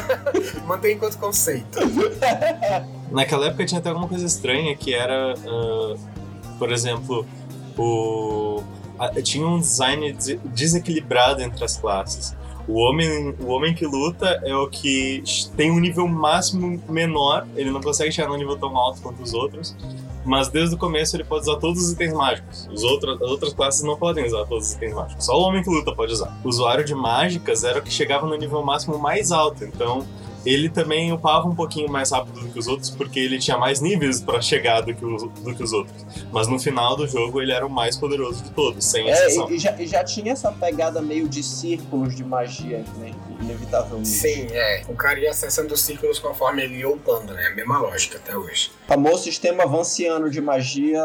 [0.67, 1.79] Mantém enquanto conceito.
[3.09, 5.99] Naquela época tinha até alguma coisa estranha que era, uh,
[6.59, 7.25] por exemplo,
[7.75, 8.63] o
[9.23, 12.35] tinha um design des desequilibrado entre as classes.
[12.67, 15.23] O homem, o homem que luta é o que
[15.57, 19.33] tem um nível máximo menor, ele não consegue chegar num nível tão alto quanto os
[19.33, 19.75] outros,
[20.23, 22.69] mas desde o começo ele pode usar todos os itens mágicos.
[22.71, 25.63] Os outros, as outras classes não podem usar todos os itens mágicos, só o homem
[25.63, 26.39] que luta pode usar.
[26.43, 30.05] O usuário de mágicas era o que chegava no nível máximo mais alto, então
[30.45, 33.79] ele também upava um pouquinho mais rápido do que os outros, porque ele tinha mais
[33.81, 35.95] níveis para chegar do que, os, do que os outros.
[36.31, 39.49] Mas no final do jogo ele era o mais poderoso de todos, sem É, exceção.
[39.49, 43.11] e, e já, e já tinha essa pegada meio de círculos de magia, né?
[43.41, 44.07] Inevitavelmente.
[44.07, 44.83] Sim, é.
[44.87, 47.47] O cara ia acessando os círculos conforme ele ia upando, né?
[47.47, 48.71] A mesma lógica até hoje.
[48.85, 51.03] O famoso sistema vanciano de magia,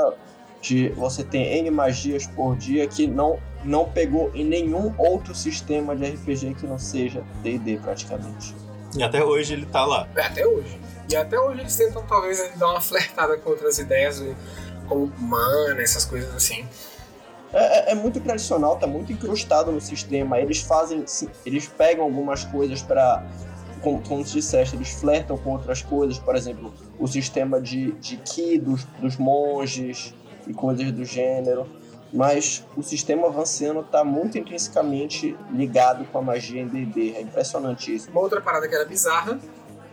[0.60, 5.94] de você tem N magias por dia, que não, não pegou em nenhum outro sistema
[5.94, 8.54] de RPG que não seja D&D praticamente.
[8.96, 10.08] E até hoje ele tá lá.
[10.16, 10.80] É, até hoje.
[11.10, 14.22] E até hoje eles tentam talvez dar uma flertada com outras ideias,
[14.88, 16.66] como mana, essas coisas assim.
[17.52, 20.38] É, é, é muito tradicional, tá muito incrustado no sistema.
[20.38, 21.04] Eles fazem,
[21.44, 23.24] eles pegam algumas coisas para
[23.82, 28.16] como, como tu disseste, eles flertam com outras coisas, por exemplo, o sistema de, de
[28.16, 30.12] ki dos, dos monges
[30.46, 31.66] e coisas do gênero.
[32.12, 37.14] Mas o sistema vanciano está muito intrinsecamente ligado com a magia em D&D.
[37.16, 38.10] É impressionante isso.
[38.10, 39.38] Uma outra parada que era bizarra,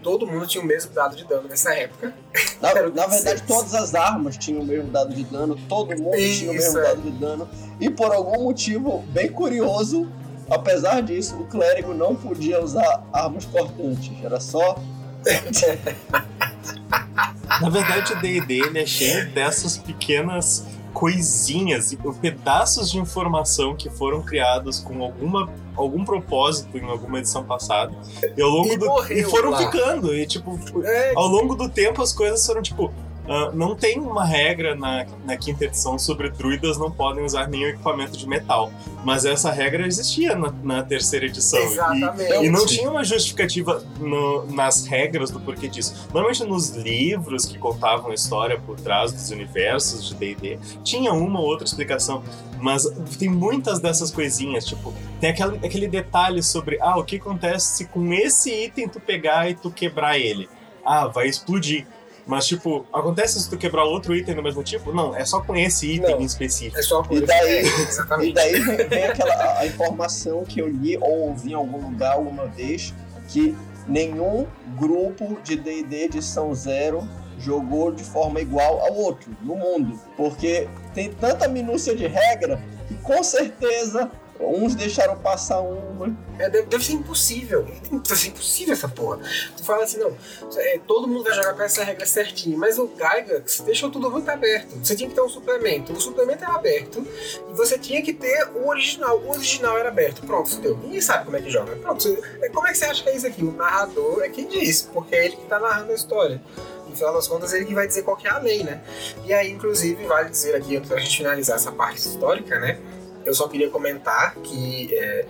[0.01, 2.13] todo mundo tinha o mesmo dado de dano nessa época.
[2.61, 3.41] Na, na verdade, 16.
[3.41, 6.79] todas as armas tinham o mesmo dado de dano, todo mundo tinha o Isso, mesmo
[6.79, 6.83] é.
[6.83, 7.49] dado de dano.
[7.79, 10.09] E por algum motivo bem curioso,
[10.49, 14.11] apesar disso, o clérigo não podia usar armas cortantes.
[14.23, 14.77] Era só
[17.61, 24.79] Na verdade, o D&D é cheio dessas pequenas coisinhas, pedaços de informação que foram criados
[24.79, 27.91] com alguma algum propósito em alguma edição passada
[28.37, 29.57] e ao longo E do e foram lá.
[29.57, 32.91] ficando e tipo É, ao longo do tempo as coisas foram tipo
[33.27, 37.67] ah, não tem uma regra na, na quinta edição sobre druidas não podem usar nenhum
[37.69, 38.71] equipamento de metal.
[39.05, 41.59] Mas essa regra existia na, na terceira edição.
[41.59, 42.45] E- exatamente.
[42.45, 46.07] E não tinha uma justificativa no- nas regras do porquê disso.
[46.13, 51.39] Normalmente nos livros que contavam a história por trás dos universos de D&D, tinha uma
[51.39, 52.23] ou outra explicação.
[52.59, 52.83] Mas
[53.19, 57.85] tem muitas dessas coisinhas, tipo, tem aquele, aquele detalhe sobre, ah, o que acontece se
[57.85, 60.47] com esse item tu pegar e tu quebrar ele?
[60.85, 61.85] Ah, vai explodir.
[62.25, 64.93] Mas, tipo, acontece se tu quebrar outro item do mesmo tipo?
[64.93, 66.21] Não, é só com esse item Não.
[66.21, 66.79] em específico.
[66.79, 70.97] É só por E daí- É, E daí vem, aquela a informação que eu li
[70.97, 72.93] ou ouvi em algum lugar alguma vez
[73.27, 73.55] que
[73.87, 77.07] nenhum grupo de D&D de São Zero
[77.39, 82.93] jogou de forma igual ao outro no mundo, porque tem tanta minúcia de regra que
[82.95, 84.09] com certeza
[84.39, 86.15] uns deixaram passar uma.
[86.39, 87.63] É, deve, deve ser impossível.
[87.91, 89.19] Deve ser impossível essa porra.
[89.55, 90.15] Tu fala assim, não,
[90.57, 94.27] é, todo mundo vai jogar com essa regra certinho, mas o Gygax deixou tudo muito
[94.29, 94.75] aberto.
[94.83, 95.93] Você tinha que ter um suplemento.
[95.93, 97.05] O suplemento era aberto
[97.49, 99.19] e você tinha que ter o original.
[99.19, 100.25] O original era aberto.
[100.25, 100.75] Pronto, fudeu.
[100.77, 101.75] Ninguém sabe como é que joga.
[101.75, 103.43] Pronto, você- é, como é que você acha que é isso aqui?
[103.43, 106.41] O narrador é quem diz, porque é ele que tá narrando a história.
[106.89, 108.81] No final das contas, é ele que vai dizer qual que é a lei, né?
[109.25, 112.79] E aí, inclusive, vale dizer aqui, antes gente finalizar essa parte histórica, né?
[113.25, 115.25] Eu só queria comentar que é,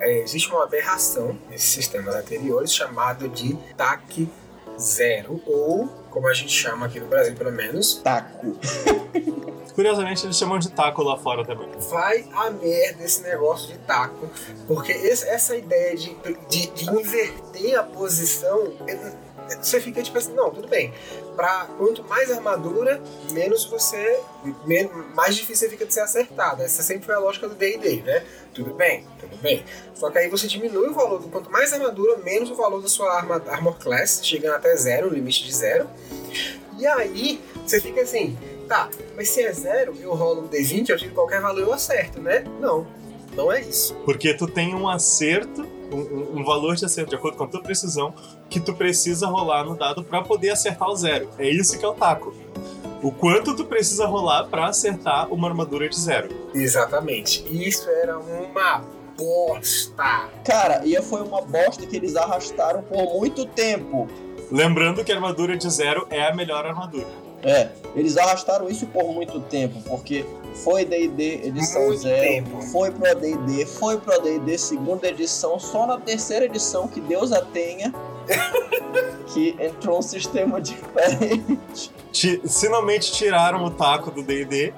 [0.00, 4.28] é, existe uma aberração nesses sistemas anteriores chamado de TAC
[4.78, 8.56] zero, ou como a gente chama aqui no Brasil, pelo menos, Taco.
[9.74, 11.68] Curiosamente, eles chamam de taco lá fora também.
[11.88, 14.28] vai a merda esse negócio de taco,
[14.66, 16.16] porque esse- essa ideia de,
[16.48, 18.72] de, de inverter a posição,
[19.62, 20.92] você fica tipo assim, não, tudo bem.
[21.38, 24.18] Pra, quanto mais armadura, menos você.
[24.66, 26.64] Men mais difícil fica de ser acertado.
[26.64, 28.24] Essa sempre foi a lógica do DD, né?
[28.52, 29.64] Tudo bem, tudo bem.
[29.94, 33.14] Só que aí você diminui o valor, quanto mais armadura, menos o valor da sua
[33.14, 35.88] arma, armor class, chegando até zero, o limite de zero.
[36.76, 40.98] E aí você fica assim, tá, mas se é zero, eu rolo um D20, eu
[40.98, 42.42] tiro qualquer valor eu acerto, né?
[42.58, 42.84] Não,
[43.36, 43.94] não é isso.
[44.04, 47.62] Porque tu tem um acerto, um, um valor de acerto de acordo com a tua
[47.62, 48.14] precisão,
[48.48, 51.28] que tu precisa rolar no dado para poder acertar o zero.
[51.38, 52.34] É isso que é o taco.
[53.02, 56.28] O quanto tu precisa rolar para acertar uma armadura de zero.
[56.52, 57.44] Exatamente.
[57.48, 58.84] Isso era uma
[59.16, 60.28] bosta.
[60.44, 64.08] Cara, e foi uma bosta que eles arrastaram por muito tempo.
[64.50, 67.06] Lembrando que a armadura de zero é a melhor armadura.
[67.42, 70.24] É, eles arrastaram isso por muito tempo, porque
[70.64, 72.62] foi D&D edição Muito zero, tempo.
[72.62, 77.42] foi pro AD&D, foi pro AD&D segunda edição, só na terceira edição, que Deus a
[77.42, 77.92] tenha,
[79.32, 81.92] que entrou um sistema diferente.
[82.48, 84.72] Finalmente tiraram o taco do D&D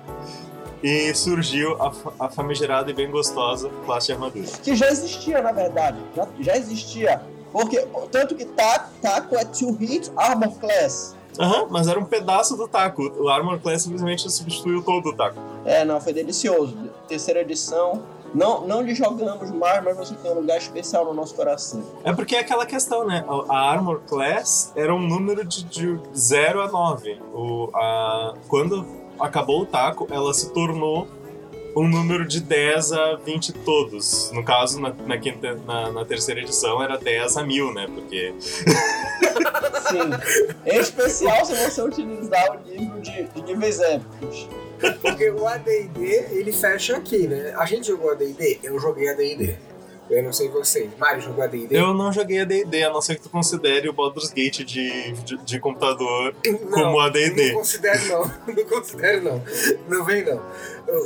[0.82, 4.46] e surgiu a, a famigerada e bem gostosa classe de armadura.
[4.62, 7.22] Que já existia, na verdade, já, já existia.
[7.52, 11.16] Porque, tanto que taco, taco é two hit armor class.
[11.38, 13.02] Aham, mas era um pedaço do taco.
[13.18, 15.38] O Armor Class simplesmente substituiu todo o taco.
[15.64, 16.76] É, não, foi delicioso.
[17.08, 18.02] Terceira edição,
[18.34, 21.82] não, não lhe jogamos mais, mas você tem um lugar especial no nosso coração.
[22.04, 23.24] É porque é aquela questão, né?
[23.28, 27.20] A a Armor Class era um número de, de 0 a 9.
[27.34, 28.86] O, a, quando
[29.18, 31.06] acabou o taco, ela se tornou
[31.76, 34.30] um número de 10 a 20 todos.
[34.32, 37.86] No caso, na, na, quinta- na- na terceira edição, era 10 a 1000, né?
[37.94, 40.10] Porque Sim.
[40.66, 44.48] em especial se você utilizar o nível de, de níveis épicos.
[45.02, 47.52] Porque o AD&D, ele fecha aqui, né?
[47.58, 48.60] A gente jogou AD&D?
[48.62, 49.56] Eu joguei AD&D.
[50.10, 50.90] Eu não sei vocês.
[50.98, 51.68] Mário jogou AD&D?
[51.70, 55.36] eu não joguei AD&D, a não ser que tu considere o Baldur's Gate de, de,
[55.38, 57.52] de computador como Não AD&D.
[57.52, 59.42] considero não, não considero não.
[59.88, 60.42] Não vem não.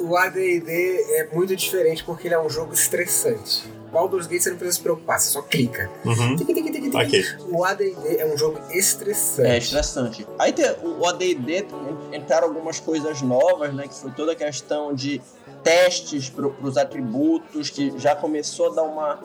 [0.08, 3.70] O AD&D é muito diferente porque ele é um jogo estressante.
[3.92, 5.88] Baldur's Gate você não precisa se preocupar, você só clica.
[6.04, 6.34] Uhum.
[6.34, 6.94] Tic, tic, tic, tic.
[6.94, 7.24] Ok.
[7.50, 9.48] O AD&D é um jogo estressante.
[9.48, 10.26] É estressante.
[10.38, 11.66] Aí tem o o AD&D
[12.12, 13.86] entraram algumas coisas novas, né?
[13.86, 15.20] Que foi toda a questão de
[15.64, 19.18] testes para os atributos, que já começou a dar uma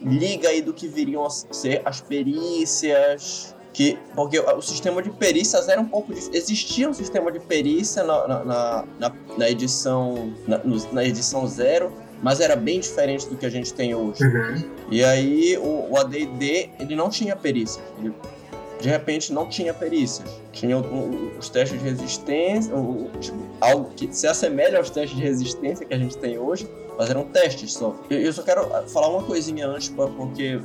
[0.00, 3.54] liga aí do que viriam a ser as perícias.
[3.72, 6.12] Que, porque o sistema de perícias era um pouco.
[6.12, 8.44] Existia um sistema de perícia na, na,
[8.98, 10.30] na, na- edição.
[10.46, 10.60] Na,
[10.92, 11.90] na edição zero,
[12.22, 14.22] mas era bem diferente do que a gente tem hoje.
[14.22, 14.70] Uhum.
[14.90, 17.82] E aí o, o AD&D ele não tinha perícias.
[17.98, 18.12] Ele,
[18.82, 20.28] de repente não tinha perícias.
[20.50, 22.74] Tinha os testes de resistência,
[23.20, 26.68] tipo, algo que se assemelha aos testes de resistência que a gente tem hoje,
[26.98, 27.94] mas eram testes só.
[28.10, 30.60] Eu, só quero ah, falar uma coisinha antes, porque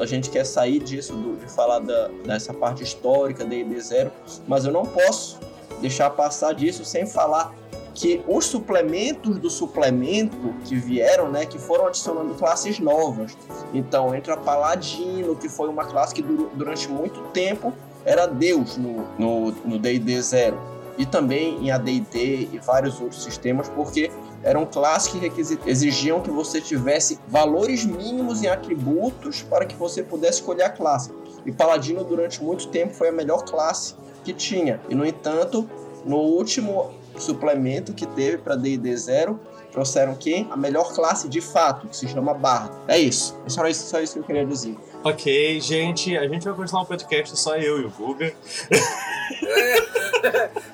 [0.00, 4.10] a gente quer sair disso, de falar da, dessa parte histórica, D&D zero,
[4.48, 5.38] mas eu não posso
[5.80, 7.54] deixar passar disso sem falar
[7.94, 13.36] que os suplementos do suplemento que vieram, né, que foram adicionando classes novas.
[13.72, 17.72] Então, entra Paladino, que foi uma classe que durante muito tempo
[18.04, 20.58] era Deus no D&D zero.
[20.98, 24.12] E também em AD&D e vários outros sistemas, porque
[24.44, 30.38] eram classes que exigiam que você tivesse valores mínimos em atributos para que você pudesse
[30.38, 31.10] escolher a classe.
[31.46, 34.80] E Paladino, durante muito tempo, foi a melhor classe que tinha.
[34.88, 35.68] E, no entanto,
[36.04, 39.38] no último suplemento que teve para D&D Zero,
[39.70, 40.48] trouxeram quem?
[40.50, 42.76] A melhor classe de fato, que se chama Bardo.
[42.88, 43.38] É isso.
[43.44, 44.76] É só isso, só isso que eu queria dizer.
[45.02, 48.32] Ok, gente, a gente vai continuar o podcast só eu e o Guga.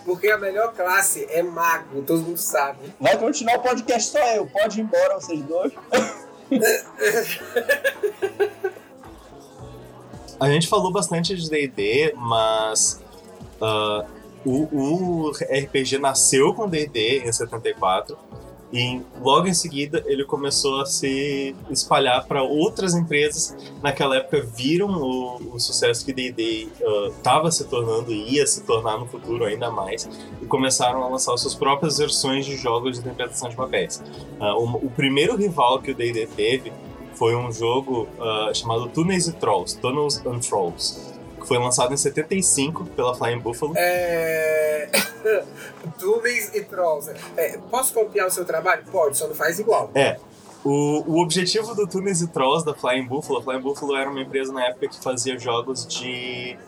[0.05, 2.79] Porque a melhor classe é mago, todo mundo sabe.
[3.01, 4.47] Vai continuar o podcast só eu.
[4.47, 5.73] Pode ir embora, vocês dois.
[10.41, 12.99] A gente falou bastante de D&D, mas
[13.61, 14.07] ah,
[14.45, 18.17] o, o RPG nasceu com D&D em 74
[18.73, 23.57] e logo em seguida ele começou a se espalhar para outras empresas.
[23.83, 26.69] Naquela época viram o, o sucesso que D&D
[27.09, 30.09] estava se tornando e ia se tornar no futuro ainda mais
[30.41, 34.03] e começaram a lançar suas próprias versões de jogos de interpretação de papéis.
[34.39, 36.73] Ah, o, o primeiro rival que o D&D teve
[37.15, 42.87] foi um jogo ah, chamado Tunnels Trolls, Tunnels and Trolls, que foi lançado em 75
[42.87, 43.73] pela Flying Buffalo.
[43.77, 44.89] É...
[45.99, 47.11] Túneis e Trolls.
[47.37, 48.85] É, posso copiar o seu trabalho?
[48.91, 49.91] Pode, só não faz igual.
[50.63, 54.21] O, o objetivo do Tunnels e Trolls da Flying Buffalo, a Flying Buffalo era uma
[54.21, 56.59] empresa na época que fazia jogos de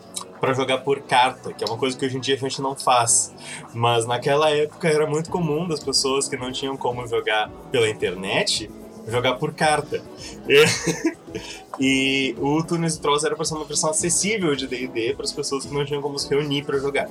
[0.41, 2.75] para jogar por carta, que é uma coisa que hoje em dia a gente não
[2.75, 3.33] faz.
[3.73, 8.69] Mas naquela época era muito comum das pessoas que não tinham como jogar pela internet
[9.07, 10.03] jogar por carta.
[10.49, 10.65] E,
[11.81, 15.65] e o Tunis Trolls era para ser uma versão acessível de D&D para as pessoas
[15.65, 17.09] que não tinham como se reunir para jogar.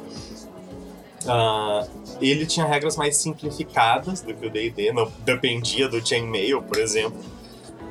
[1.24, 1.88] Uh,
[2.20, 7.20] ele tinha regras mais simplificadas do que o D&D, não dependia do chainmail, por exemplo.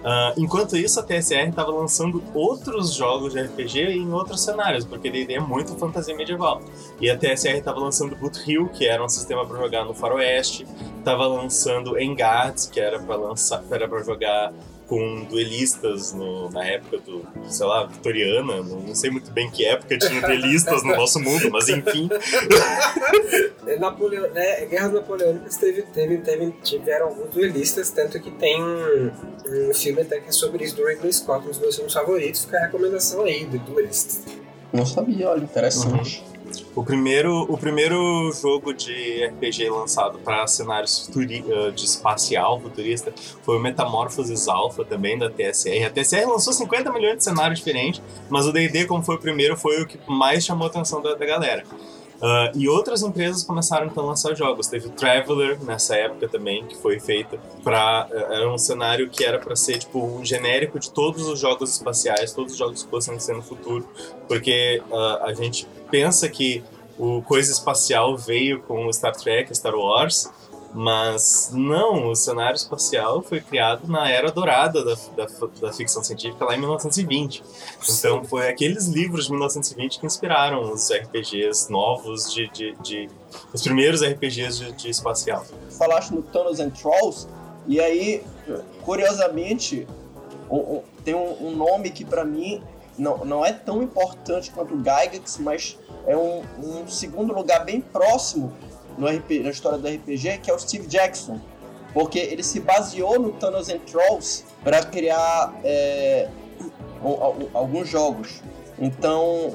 [0.00, 5.10] Uh, enquanto isso, a TSR estava lançando outros jogos de RPG em outros cenários, porque
[5.10, 6.62] D&D é muito fantasia medieval.
[7.00, 10.66] E a TSR estava lançando Boot Hill, que era um sistema para jogar no faroeste,
[10.98, 14.52] estava lançando Engads, que era para lançar, era para jogar
[14.90, 19.64] com duelistas no, na época do, sei lá, vitoriana, não, não, sei muito bem que
[19.64, 22.08] época tinha duelistas no nosso mundo, mas enfim.
[23.78, 29.12] Napoleão, né, Guerras Napoleônicas teve, teve, teve, tiveram alguns duelistas, tanto que tem um,
[29.46, 32.44] um filme até que é sobre isso do Ridley Scott, um dos meus filmes favoritos,
[32.44, 34.24] fica a recomendação aí do duelistas.
[34.72, 36.24] Não sabia, olha, interessante.
[36.26, 36.29] Uhum.
[36.74, 43.12] O primeiro, o primeiro jogo de RPG lançado para cenários futuri, uh, de espacial futurista
[43.42, 45.84] foi o Metamorphosis Alpha, também da TSR.
[45.86, 49.56] A TSR lançou 50 milhões de cenários diferentes, mas o D&D, como foi o primeiro,
[49.56, 51.64] foi o que mais chamou a atenção da, da galera.
[52.20, 54.66] Uh, e outras empresas começaram então a lançar jogos.
[54.66, 59.24] Teve o Traveler nessa época também, que foi feito para uh, era um cenário que
[59.24, 62.90] era para ser tipo um genérico de todos os jogos espaciais, todos os jogos que
[62.90, 63.88] fossem ser no futuro,
[64.28, 66.62] porque uh, a gente pensa que
[66.98, 70.30] o coisa espacial veio com Star Trek, Star Wars,
[70.72, 75.26] mas não, o cenário espacial foi criado na era dourada da, da,
[75.60, 77.42] da, ficção científica, lá em 1920.
[77.88, 83.10] Então foi aqueles livros de 1920 que inspiraram os RPGs novos, de, de, de
[83.52, 85.44] os primeiros RPGs de, de, espacial.
[85.76, 87.26] Falaste no Tunnels and Trolls,
[87.66, 88.22] e aí,
[88.82, 89.86] curiosamente,
[91.04, 92.62] tem um, um, nome que para mim
[92.96, 97.80] não, não é tão importante quanto o Gygax, mas é um, um segundo lugar bem
[97.80, 98.52] próximo
[99.00, 101.40] no RPG, na história do RPG, que é o Steve Jackson.
[101.92, 106.28] Porque ele se baseou no Thanos and Trolls para criar é,
[107.52, 108.42] alguns jogos.
[108.78, 109.54] Então,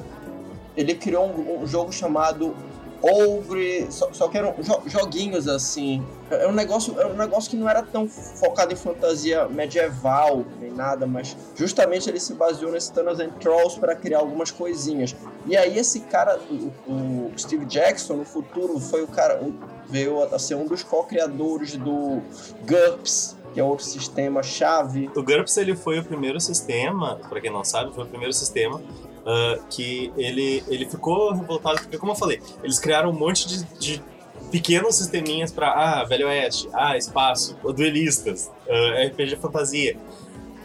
[0.76, 2.54] ele criou um, um jogo chamado
[3.02, 6.04] Ogre, só, só que eram jo joguinhos assim.
[6.30, 10.72] É um negócio, é um negócio que não era tão focado em fantasia medieval nem
[10.72, 15.14] nada, mas justamente ele se baseou nesse Thanos and Trolls para criar algumas coisinhas.
[15.46, 19.40] E aí esse cara, o, o Steve Jackson, no futuro foi o cara
[19.88, 22.20] veio a ser um dos co-criadores do
[22.66, 25.10] GURPS, que é outro sistema chave.
[25.16, 28.80] O GURPS ele foi o primeiro sistema, para quem não sabe, foi o primeiro sistema
[29.26, 33.64] uh, que ele, ele ficou revoltado, porque, como eu falei, eles criaram um monte de,
[33.78, 34.02] de
[34.50, 39.96] pequenos sisteminhas para ah, Velho Oeste, ah, espaço, duelistas, uh, RPG fantasia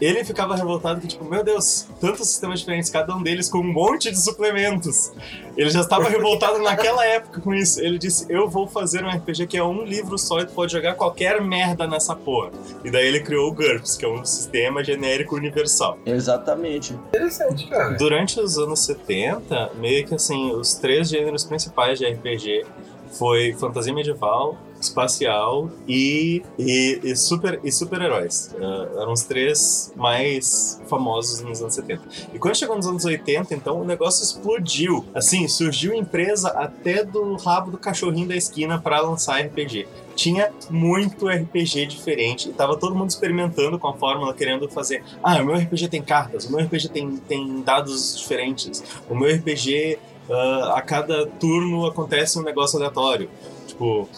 [0.04, 3.72] ele ficava revoltado que, tipo, meu Deus, tantos sistemas diferentes, cada um deles com um
[3.72, 5.12] monte de suplementos.
[5.56, 7.80] Ele já estava revoltado naquela época com isso.
[7.80, 10.72] Ele disse: Eu vou fazer um RPG que é um livro só e tu pode
[10.72, 12.50] jogar qualquer merda nessa porra.
[12.84, 15.98] E daí ele criou o GURPS, que é um sistema genérico universal.
[16.04, 16.94] Exatamente.
[16.94, 17.90] Interessante, cara.
[17.96, 22.64] Durante os anos 70, meio que assim, os três gêneros principais de RPG
[23.12, 28.54] foi fantasia medieval, espacial e, e, e super e super-heróis.
[28.54, 32.02] Uh, eram os três mais famosos nos anos 70.
[32.32, 35.04] E quando chegou nos anos 80, então o negócio explodiu.
[35.14, 41.28] Assim, surgiu empresa até do rabo do cachorrinho da esquina para lançar RPG tinha muito
[41.28, 45.02] RPG diferente e tava todo mundo experimentando com a fórmula, querendo fazer.
[45.22, 49.34] Ah, o meu RPG tem cartas, o meu RPG tem, tem dados diferentes, o meu
[49.34, 53.28] RPG uh, a cada turno acontece um negócio aleatório.
[53.66, 54.08] Tipo,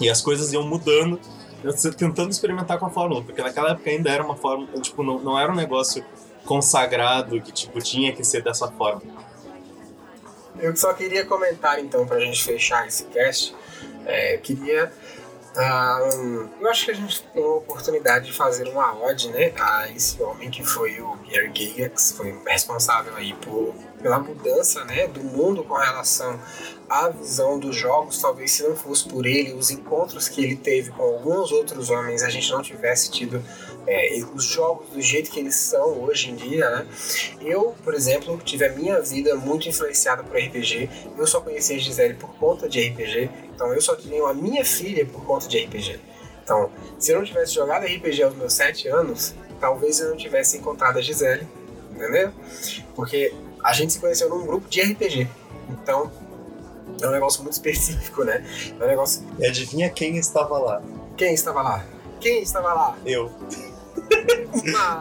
[0.00, 1.20] e as coisas iam mudando,
[1.96, 5.38] tentando experimentar com a fórmula, porque naquela época ainda era uma fórmula, tipo, não, não
[5.38, 6.04] era um negócio
[6.44, 9.02] consagrado que tipo tinha que ser dessa forma.
[10.58, 13.54] Eu só queria comentar então pra gente fechar esse cast,
[14.04, 14.92] é, queria
[15.54, 20.22] Eu acho que a gente tem a oportunidade de fazer uma ode né, a esse
[20.22, 25.62] homem que foi o Gary Gygax, foi responsável aí por, pela mudança né, do mundo
[25.62, 26.40] com relação
[26.88, 28.20] à visão dos jogos.
[28.20, 32.22] Talvez se não fosse por ele, os encontros que ele teve com alguns outros homens,
[32.22, 33.42] a gente não tivesse tido
[33.86, 36.68] é, os jogos do jeito que eles são hoje em dia.
[36.70, 36.86] Né?
[37.40, 40.88] Eu, por exemplo, tive a minha vida muito influenciada por RPG.
[41.16, 43.30] Eu só conheci a Gisele por conta de RPG
[43.62, 46.00] então eu só tenho a minha filha por conta de RPG.
[46.42, 46.68] Então,
[46.98, 50.98] se eu não tivesse jogado RPG aos meus 7 anos, talvez eu não tivesse encontrado
[50.98, 51.46] a Gisele,
[51.92, 52.32] entendeu?
[52.96, 55.28] Porque a gente se conheceu num grupo de RPG.
[55.70, 56.10] Então,
[57.00, 58.44] é um negócio muito específico, né?
[58.80, 59.22] É um negócio.
[59.38, 60.82] E adivinha quem estava lá?
[61.16, 61.86] Quem estava lá?
[62.20, 62.98] Quem estava lá?
[63.06, 63.30] Eu.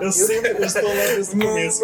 [0.01, 1.83] Eu sempre estou lá desde o começo.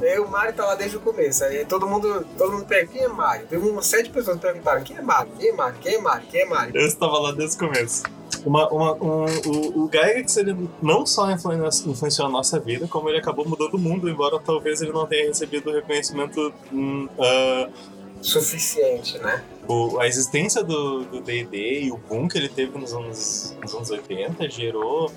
[0.00, 1.44] é, o Mário tá lá desde o começo.
[1.44, 3.46] Aí todo mundo, todo mundo pergunta, quem é Mário?
[3.46, 5.30] Teve umas sete pessoas que perguntaram, quem é Mário?
[5.38, 5.78] Quem é Mário?
[5.80, 6.26] Quem é Mário?
[6.28, 6.76] Quem é Mário?
[6.76, 8.02] Eu estava lá desde o começo.
[8.44, 13.18] Uma, uma, um, o, o Gygax ele não só influenciou a nossa vida, como ele
[13.18, 17.72] acabou mudando o mundo, embora talvez ele não tenha recebido o reconhecimento uh,
[18.20, 19.42] suficiente, né?
[19.66, 23.90] O, a existência do D&D e o boom que ele teve nos anos, nos anos
[23.90, 25.10] 80 gerou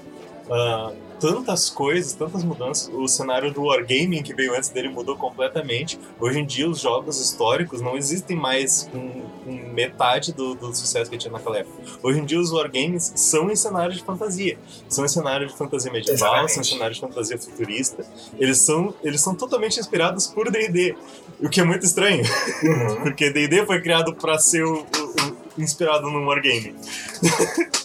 [0.50, 2.90] uh, tantas coisas, tantas mudanças.
[2.94, 6.00] O cenário do Wargaming que veio antes dele mudou completamente.
[6.20, 11.10] Hoje em dia, os jogos históricos não existem mais com, com metade do, do, sucesso
[11.10, 11.82] que tinha naquela época.
[12.02, 14.58] Hoje em dia, os Wargames são em cenários de fantasia.
[14.88, 16.54] São em cenário de fantasia medieval, Exatamente.
[16.54, 18.06] são em cenário de fantasia futurista.
[18.38, 20.96] Eles são, eles são totalmente inspirados por D&D,
[21.40, 22.24] o que é muito estranho.
[22.64, 23.02] Uhum.
[23.04, 26.76] Porque D&D foi criado para ser o, o, o, inspirado no Wargaming.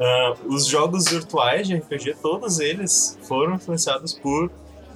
[0.00, 4.50] Uh, os jogos virtuais de RPG, todos eles foram influenciados por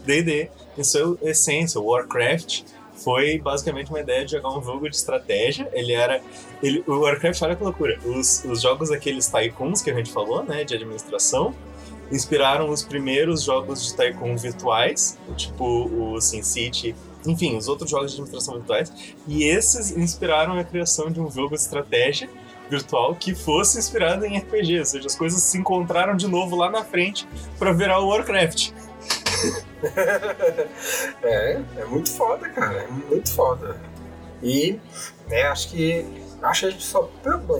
[0.06, 0.48] D&D
[0.78, 1.78] em sua essência.
[1.78, 2.62] Warcraft
[2.94, 5.68] foi basicamente uma ideia de jogar um jogo de estratégia.
[5.74, 6.22] Ele era...
[6.62, 7.98] Ele, o Warcraft, olha que loucura.
[8.02, 11.54] Os, os jogos aqueles tycoons que a gente falou, né, de administração,
[12.10, 16.94] inspiraram os primeiros jogos de tycoon virtuais, tipo o SimCity,
[17.26, 18.90] enfim, os outros jogos de administração virtuais.
[19.28, 22.30] E esses inspiraram a criação de um jogo de estratégia
[22.70, 26.70] virtual que fosse inspirado em RPG, ou seja, as coisas se encontraram de novo lá
[26.70, 28.72] na frente para virar o Warcraft.
[31.22, 33.76] é, é muito foda, cara, é muito foda.
[34.42, 34.78] E,
[35.28, 36.06] né, acho que
[36.42, 37.10] acho que a gente só,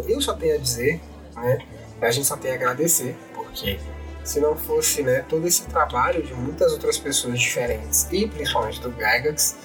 [0.06, 1.00] eu só tenho a dizer,
[1.34, 1.58] né,
[2.00, 3.78] a gente só tem a agradecer, porque
[4.22, 8.90] se não fosse, né, todo esse trabalho de muitas outras pessoas diferentes e principalmente do
[8.90, 9.56] Gygax,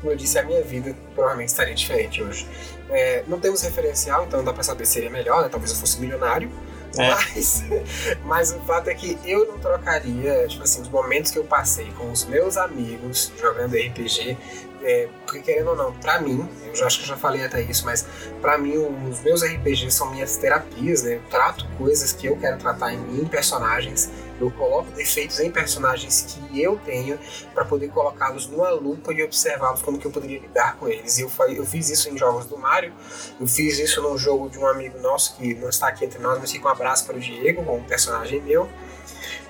[0.00, 2.46] como eu disse, a minha vida provavelmente estaria diferente hoje.
[2.90, 5.48] É, não temos referencial, então não dá pra saber se seria melhor, né?
[5.48, 6.50] Talvez eu fosse milionário.
[6.96, 7.08] É.
[7.08, 7.64] Mas,
[8.24, 11.90] mas o fato é que eu não trocaria, tipo assim, os momentos que eu passei
[11.92, 14.36] com os meus amigos jogando RPG,
[14.82, 17.62] é, porque querendo ou não, pra mim, eu já acho que eu já falei até
[17.62, 18.04] isso, mas
[18.40, 18.76] pra mim
[19.10, 21.14] os meus RPGs são minhas terapias, né?
[21.14, 24.10] Eu trato coisas que eu quero tratar em mim, personagens,
[24.42, 27.18] eu coloco defeitos em personagens que eu tenho
[27.54, 31.18] para poder colocá-los numa lupa e observá-los como que eu poderia lidar com eles.
[31.18, 32.92] Eu, eu fiz isso em jogos do Mario,
[33.40, 36.38] eu fiz isso num jogo de um amigo nosso que não está aqui entre nós,
[36.38, 38.68] mas fica um abraço para o Diego, um personagem meu.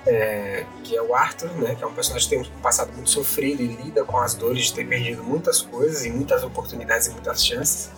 [0.05, 3.09] É, que é o Arthur, né, que é um personagem que tem um passado muito
[3.09, 7.11] sofrido e lida com as dores de ter perdido muitas coisas e muitas oportunidades e
[7.11, 7.89] muitas chances.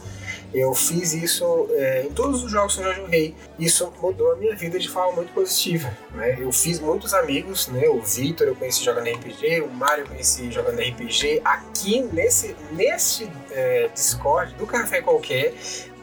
[0.55, 3.35] Eu fiz isso é, em todos os jogos que eu já joguei.
[3.59, 5.91] Isso mudou a minha vida de forma muito positiva.
[6.13, 6.37] Né?
[6.39, 7.89] Eu fiz muitos amigos, né?
[7.89, 11.41] O Victor eu conheci jogando RPG, o Mario eu conheci jogando RPG.
[11.43, 15.53] Aqui nesse, nesse é, Discord do Café Qualquer,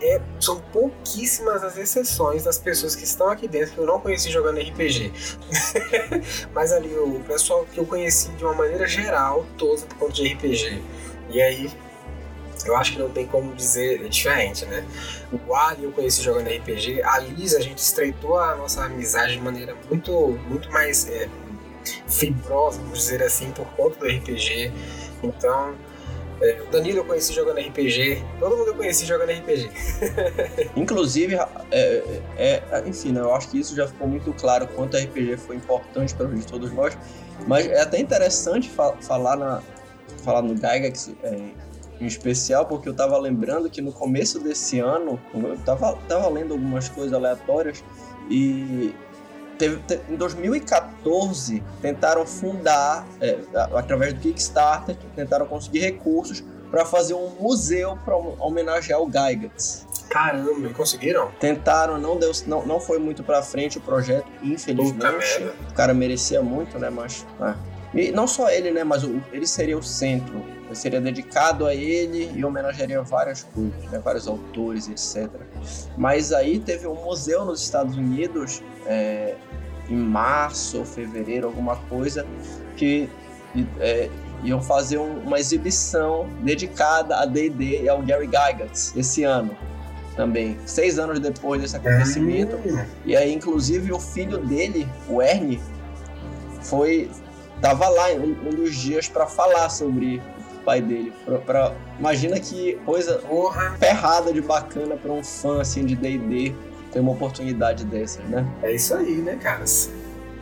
[0.03, 4.31] é, são pouquíssimas as exceções das pessoas que estão aqui dentro que eu não conheci
[4.31, 5.15] jogando RPG.
[6.53, 10.35] Mas ali o pessoal que eu conheci de uma maneira geral, todos por conta de
[10.35, 10.83] RPG.
[11.31, 11.71] E aí
[12.67, 14.85] eu acho que não tem como dizer diferente, né?
[15.33, 19.41] O Ali eu conheci jogando RPG, a Liz a gente estreitou a nossa amizade de
[19.41, 21.29] maneira muito, muito mais é,
[22.09, 24.73] fibrosa, vamos dizer assim, por conta do RPG.
[25.23, 25.75] Então,
[26.43, 29.71] é, o Danilo eu conheci jogando RPG, todo mundo eu conheci jogando RPG.
[30.75, 31.49] Inclusive, é,
[32.37, 35.57] é, é, enfim, né, eu acho que isso já ficou muito claro quanto RPG foi
[35.57, 36.99] importante para todos nós,
[37.47, 39.63] mas é até interessante fa falar, na,
[40.25, 41.51] falar no Gygax é,
[42.03, 46.53] em especial, porque eu tava lembrando que no começo desse ano, eu tava, tava lendo
[46.53, 47.83] algumas coisas aleatórias
[48.29, 48.95] e
[49.57, 53.39] teve, teve, em 2014 tentaram fundar, é,
[53.75, 59.87] através do Kickstarter, tentaram conseguir recursos para fazer um museu para homenagear o Gygax.
[60.09, 61.31] Caramba, conseguiram?
[61.39, 65.43] Tentaram, não deu, não, não foi muito para frente o projeto, infelizmente.
[65.71, 66.91] O cara merecia muito, né?
[66.91, 67.27] Mas.
[67.41, 67.55] Ah.
[67.95, 68.85] E não só ele, né?
[68.85, 70.43] Mas o, ele seria o centro
[70.75, 75.31] seria dedicado a ele e homenagearia várias coisas, né, vários autores, etc.
[75.97, 79.35] Mas aí teve um museu nos Estados Unidos, é,
[79.89, 82.27] em março ou fevereiro, alguma coisa,
[82.77, 83.09] que
[83.81, 84.09] é,
[84.43, 89.57] iam fazer um, uma exibição dedicada a D&D e ao Gary Gygax esse ano
[90.17, 92.57] também, seis anos depois desse acontecimento.
[92.57, 92.85] Uhum.
[93.07, 95.61] E aí, inclusive, o filho dele, o Ernie,
[96.61, 97.11] foi
[97.63, 100.21] tava lá um, um dos dias para falar sobre
[100.65, 101.13] pai dele.
[101.25, 103.77] Pra, pra, imagina que coisa Porra.
[103.79, 106.55] ferrada de bacana pra um fã assim de DD
[106.93, 108.47] ter uma oportunidade dessas, né?
[108.63, 109.91] É isso aí, né, caras?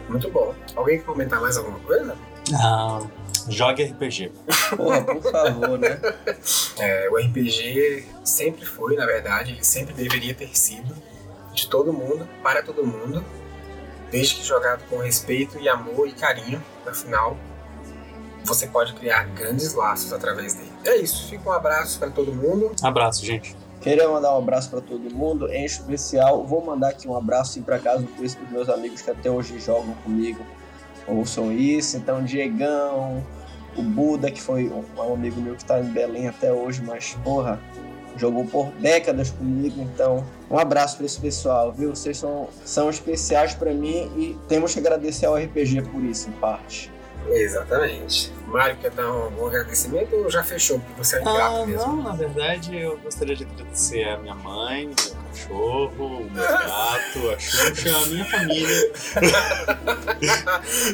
[0.08, 0.54] Muito bom.
[0.74, 2.16] Alguém quer comentar mais alguma coisa?
[2.54, 3.00] Ah,
[3.48, 4.32] jogue RPG.
[4.76, 6.00] Porra, por favor, né?
[6.78, 10.94] É, o RPG sempre foi, na verdade, ele sempre deveria ter sido
[11.52, 13.22] de todo mundo, para todo mundo,
[14.10, 17.36] desde que jogado com respeito e amor e carinho, afinal,
[18.44, 20.72] você pode criar grandes laços através dele.
[20.84, 21.28] É isso.
[21.28, 22.72] Fica um abraço para todo mundo.
[22.82, 23.56] Abraço, gente.
[23.80, 27.78] Queria mandar um abraço para todo mundo, em especial, vou mandar aqui um abraço para
[27.78, 30.44] casa dos meus amigos que até hoje jogam comigo,
[31.06, 31.96] ouçam isso.
[31.96, 33.24] Então, Diegão,
[33.74, 37.58] o Buda, que foi um amigo meu que está em Belém até hoje, mas porra,
[38.20, 39.80] jogou por décadas comigo.
[39.80, 41.90] Então, um abraço para esse pessoal, viu?
[41.90, 46.32] Vocês são, são especiais para mim e temos que agradecer ao RPG por isso, em
[46.32, 46.92] parte.
[47.28, 48.32] Exatamente.
[48.46, 50.80] Mário, quer dar um, agradecimento ou já fechou?
[50.80, 51.86] Porque você é ah, mesmo.
[51.86, 57.30] Não, na verdade, eu gostaria de agradecer a minha mãe, meu cachorro, o meu gato,
[57.30, 58.92] a Xuxa, a minha família.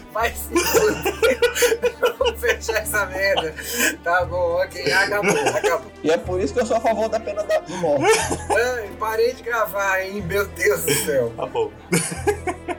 [0.13, 0.55] Vai se
[2.01, 3.55] Vamos fechar essa merda.
[4.03, 4.93] Tá bom, ok.
[4.93, 5.93] Acabou, acabou.
[6.03, 8.19] E é por isso que eu sou a favor da pena da morte.
[8.51, 10.23] Ai, parei de gravar, hein?
[10.23, 11.33] Meu Deus do céu.
[11.37, 11.71] Tá bom.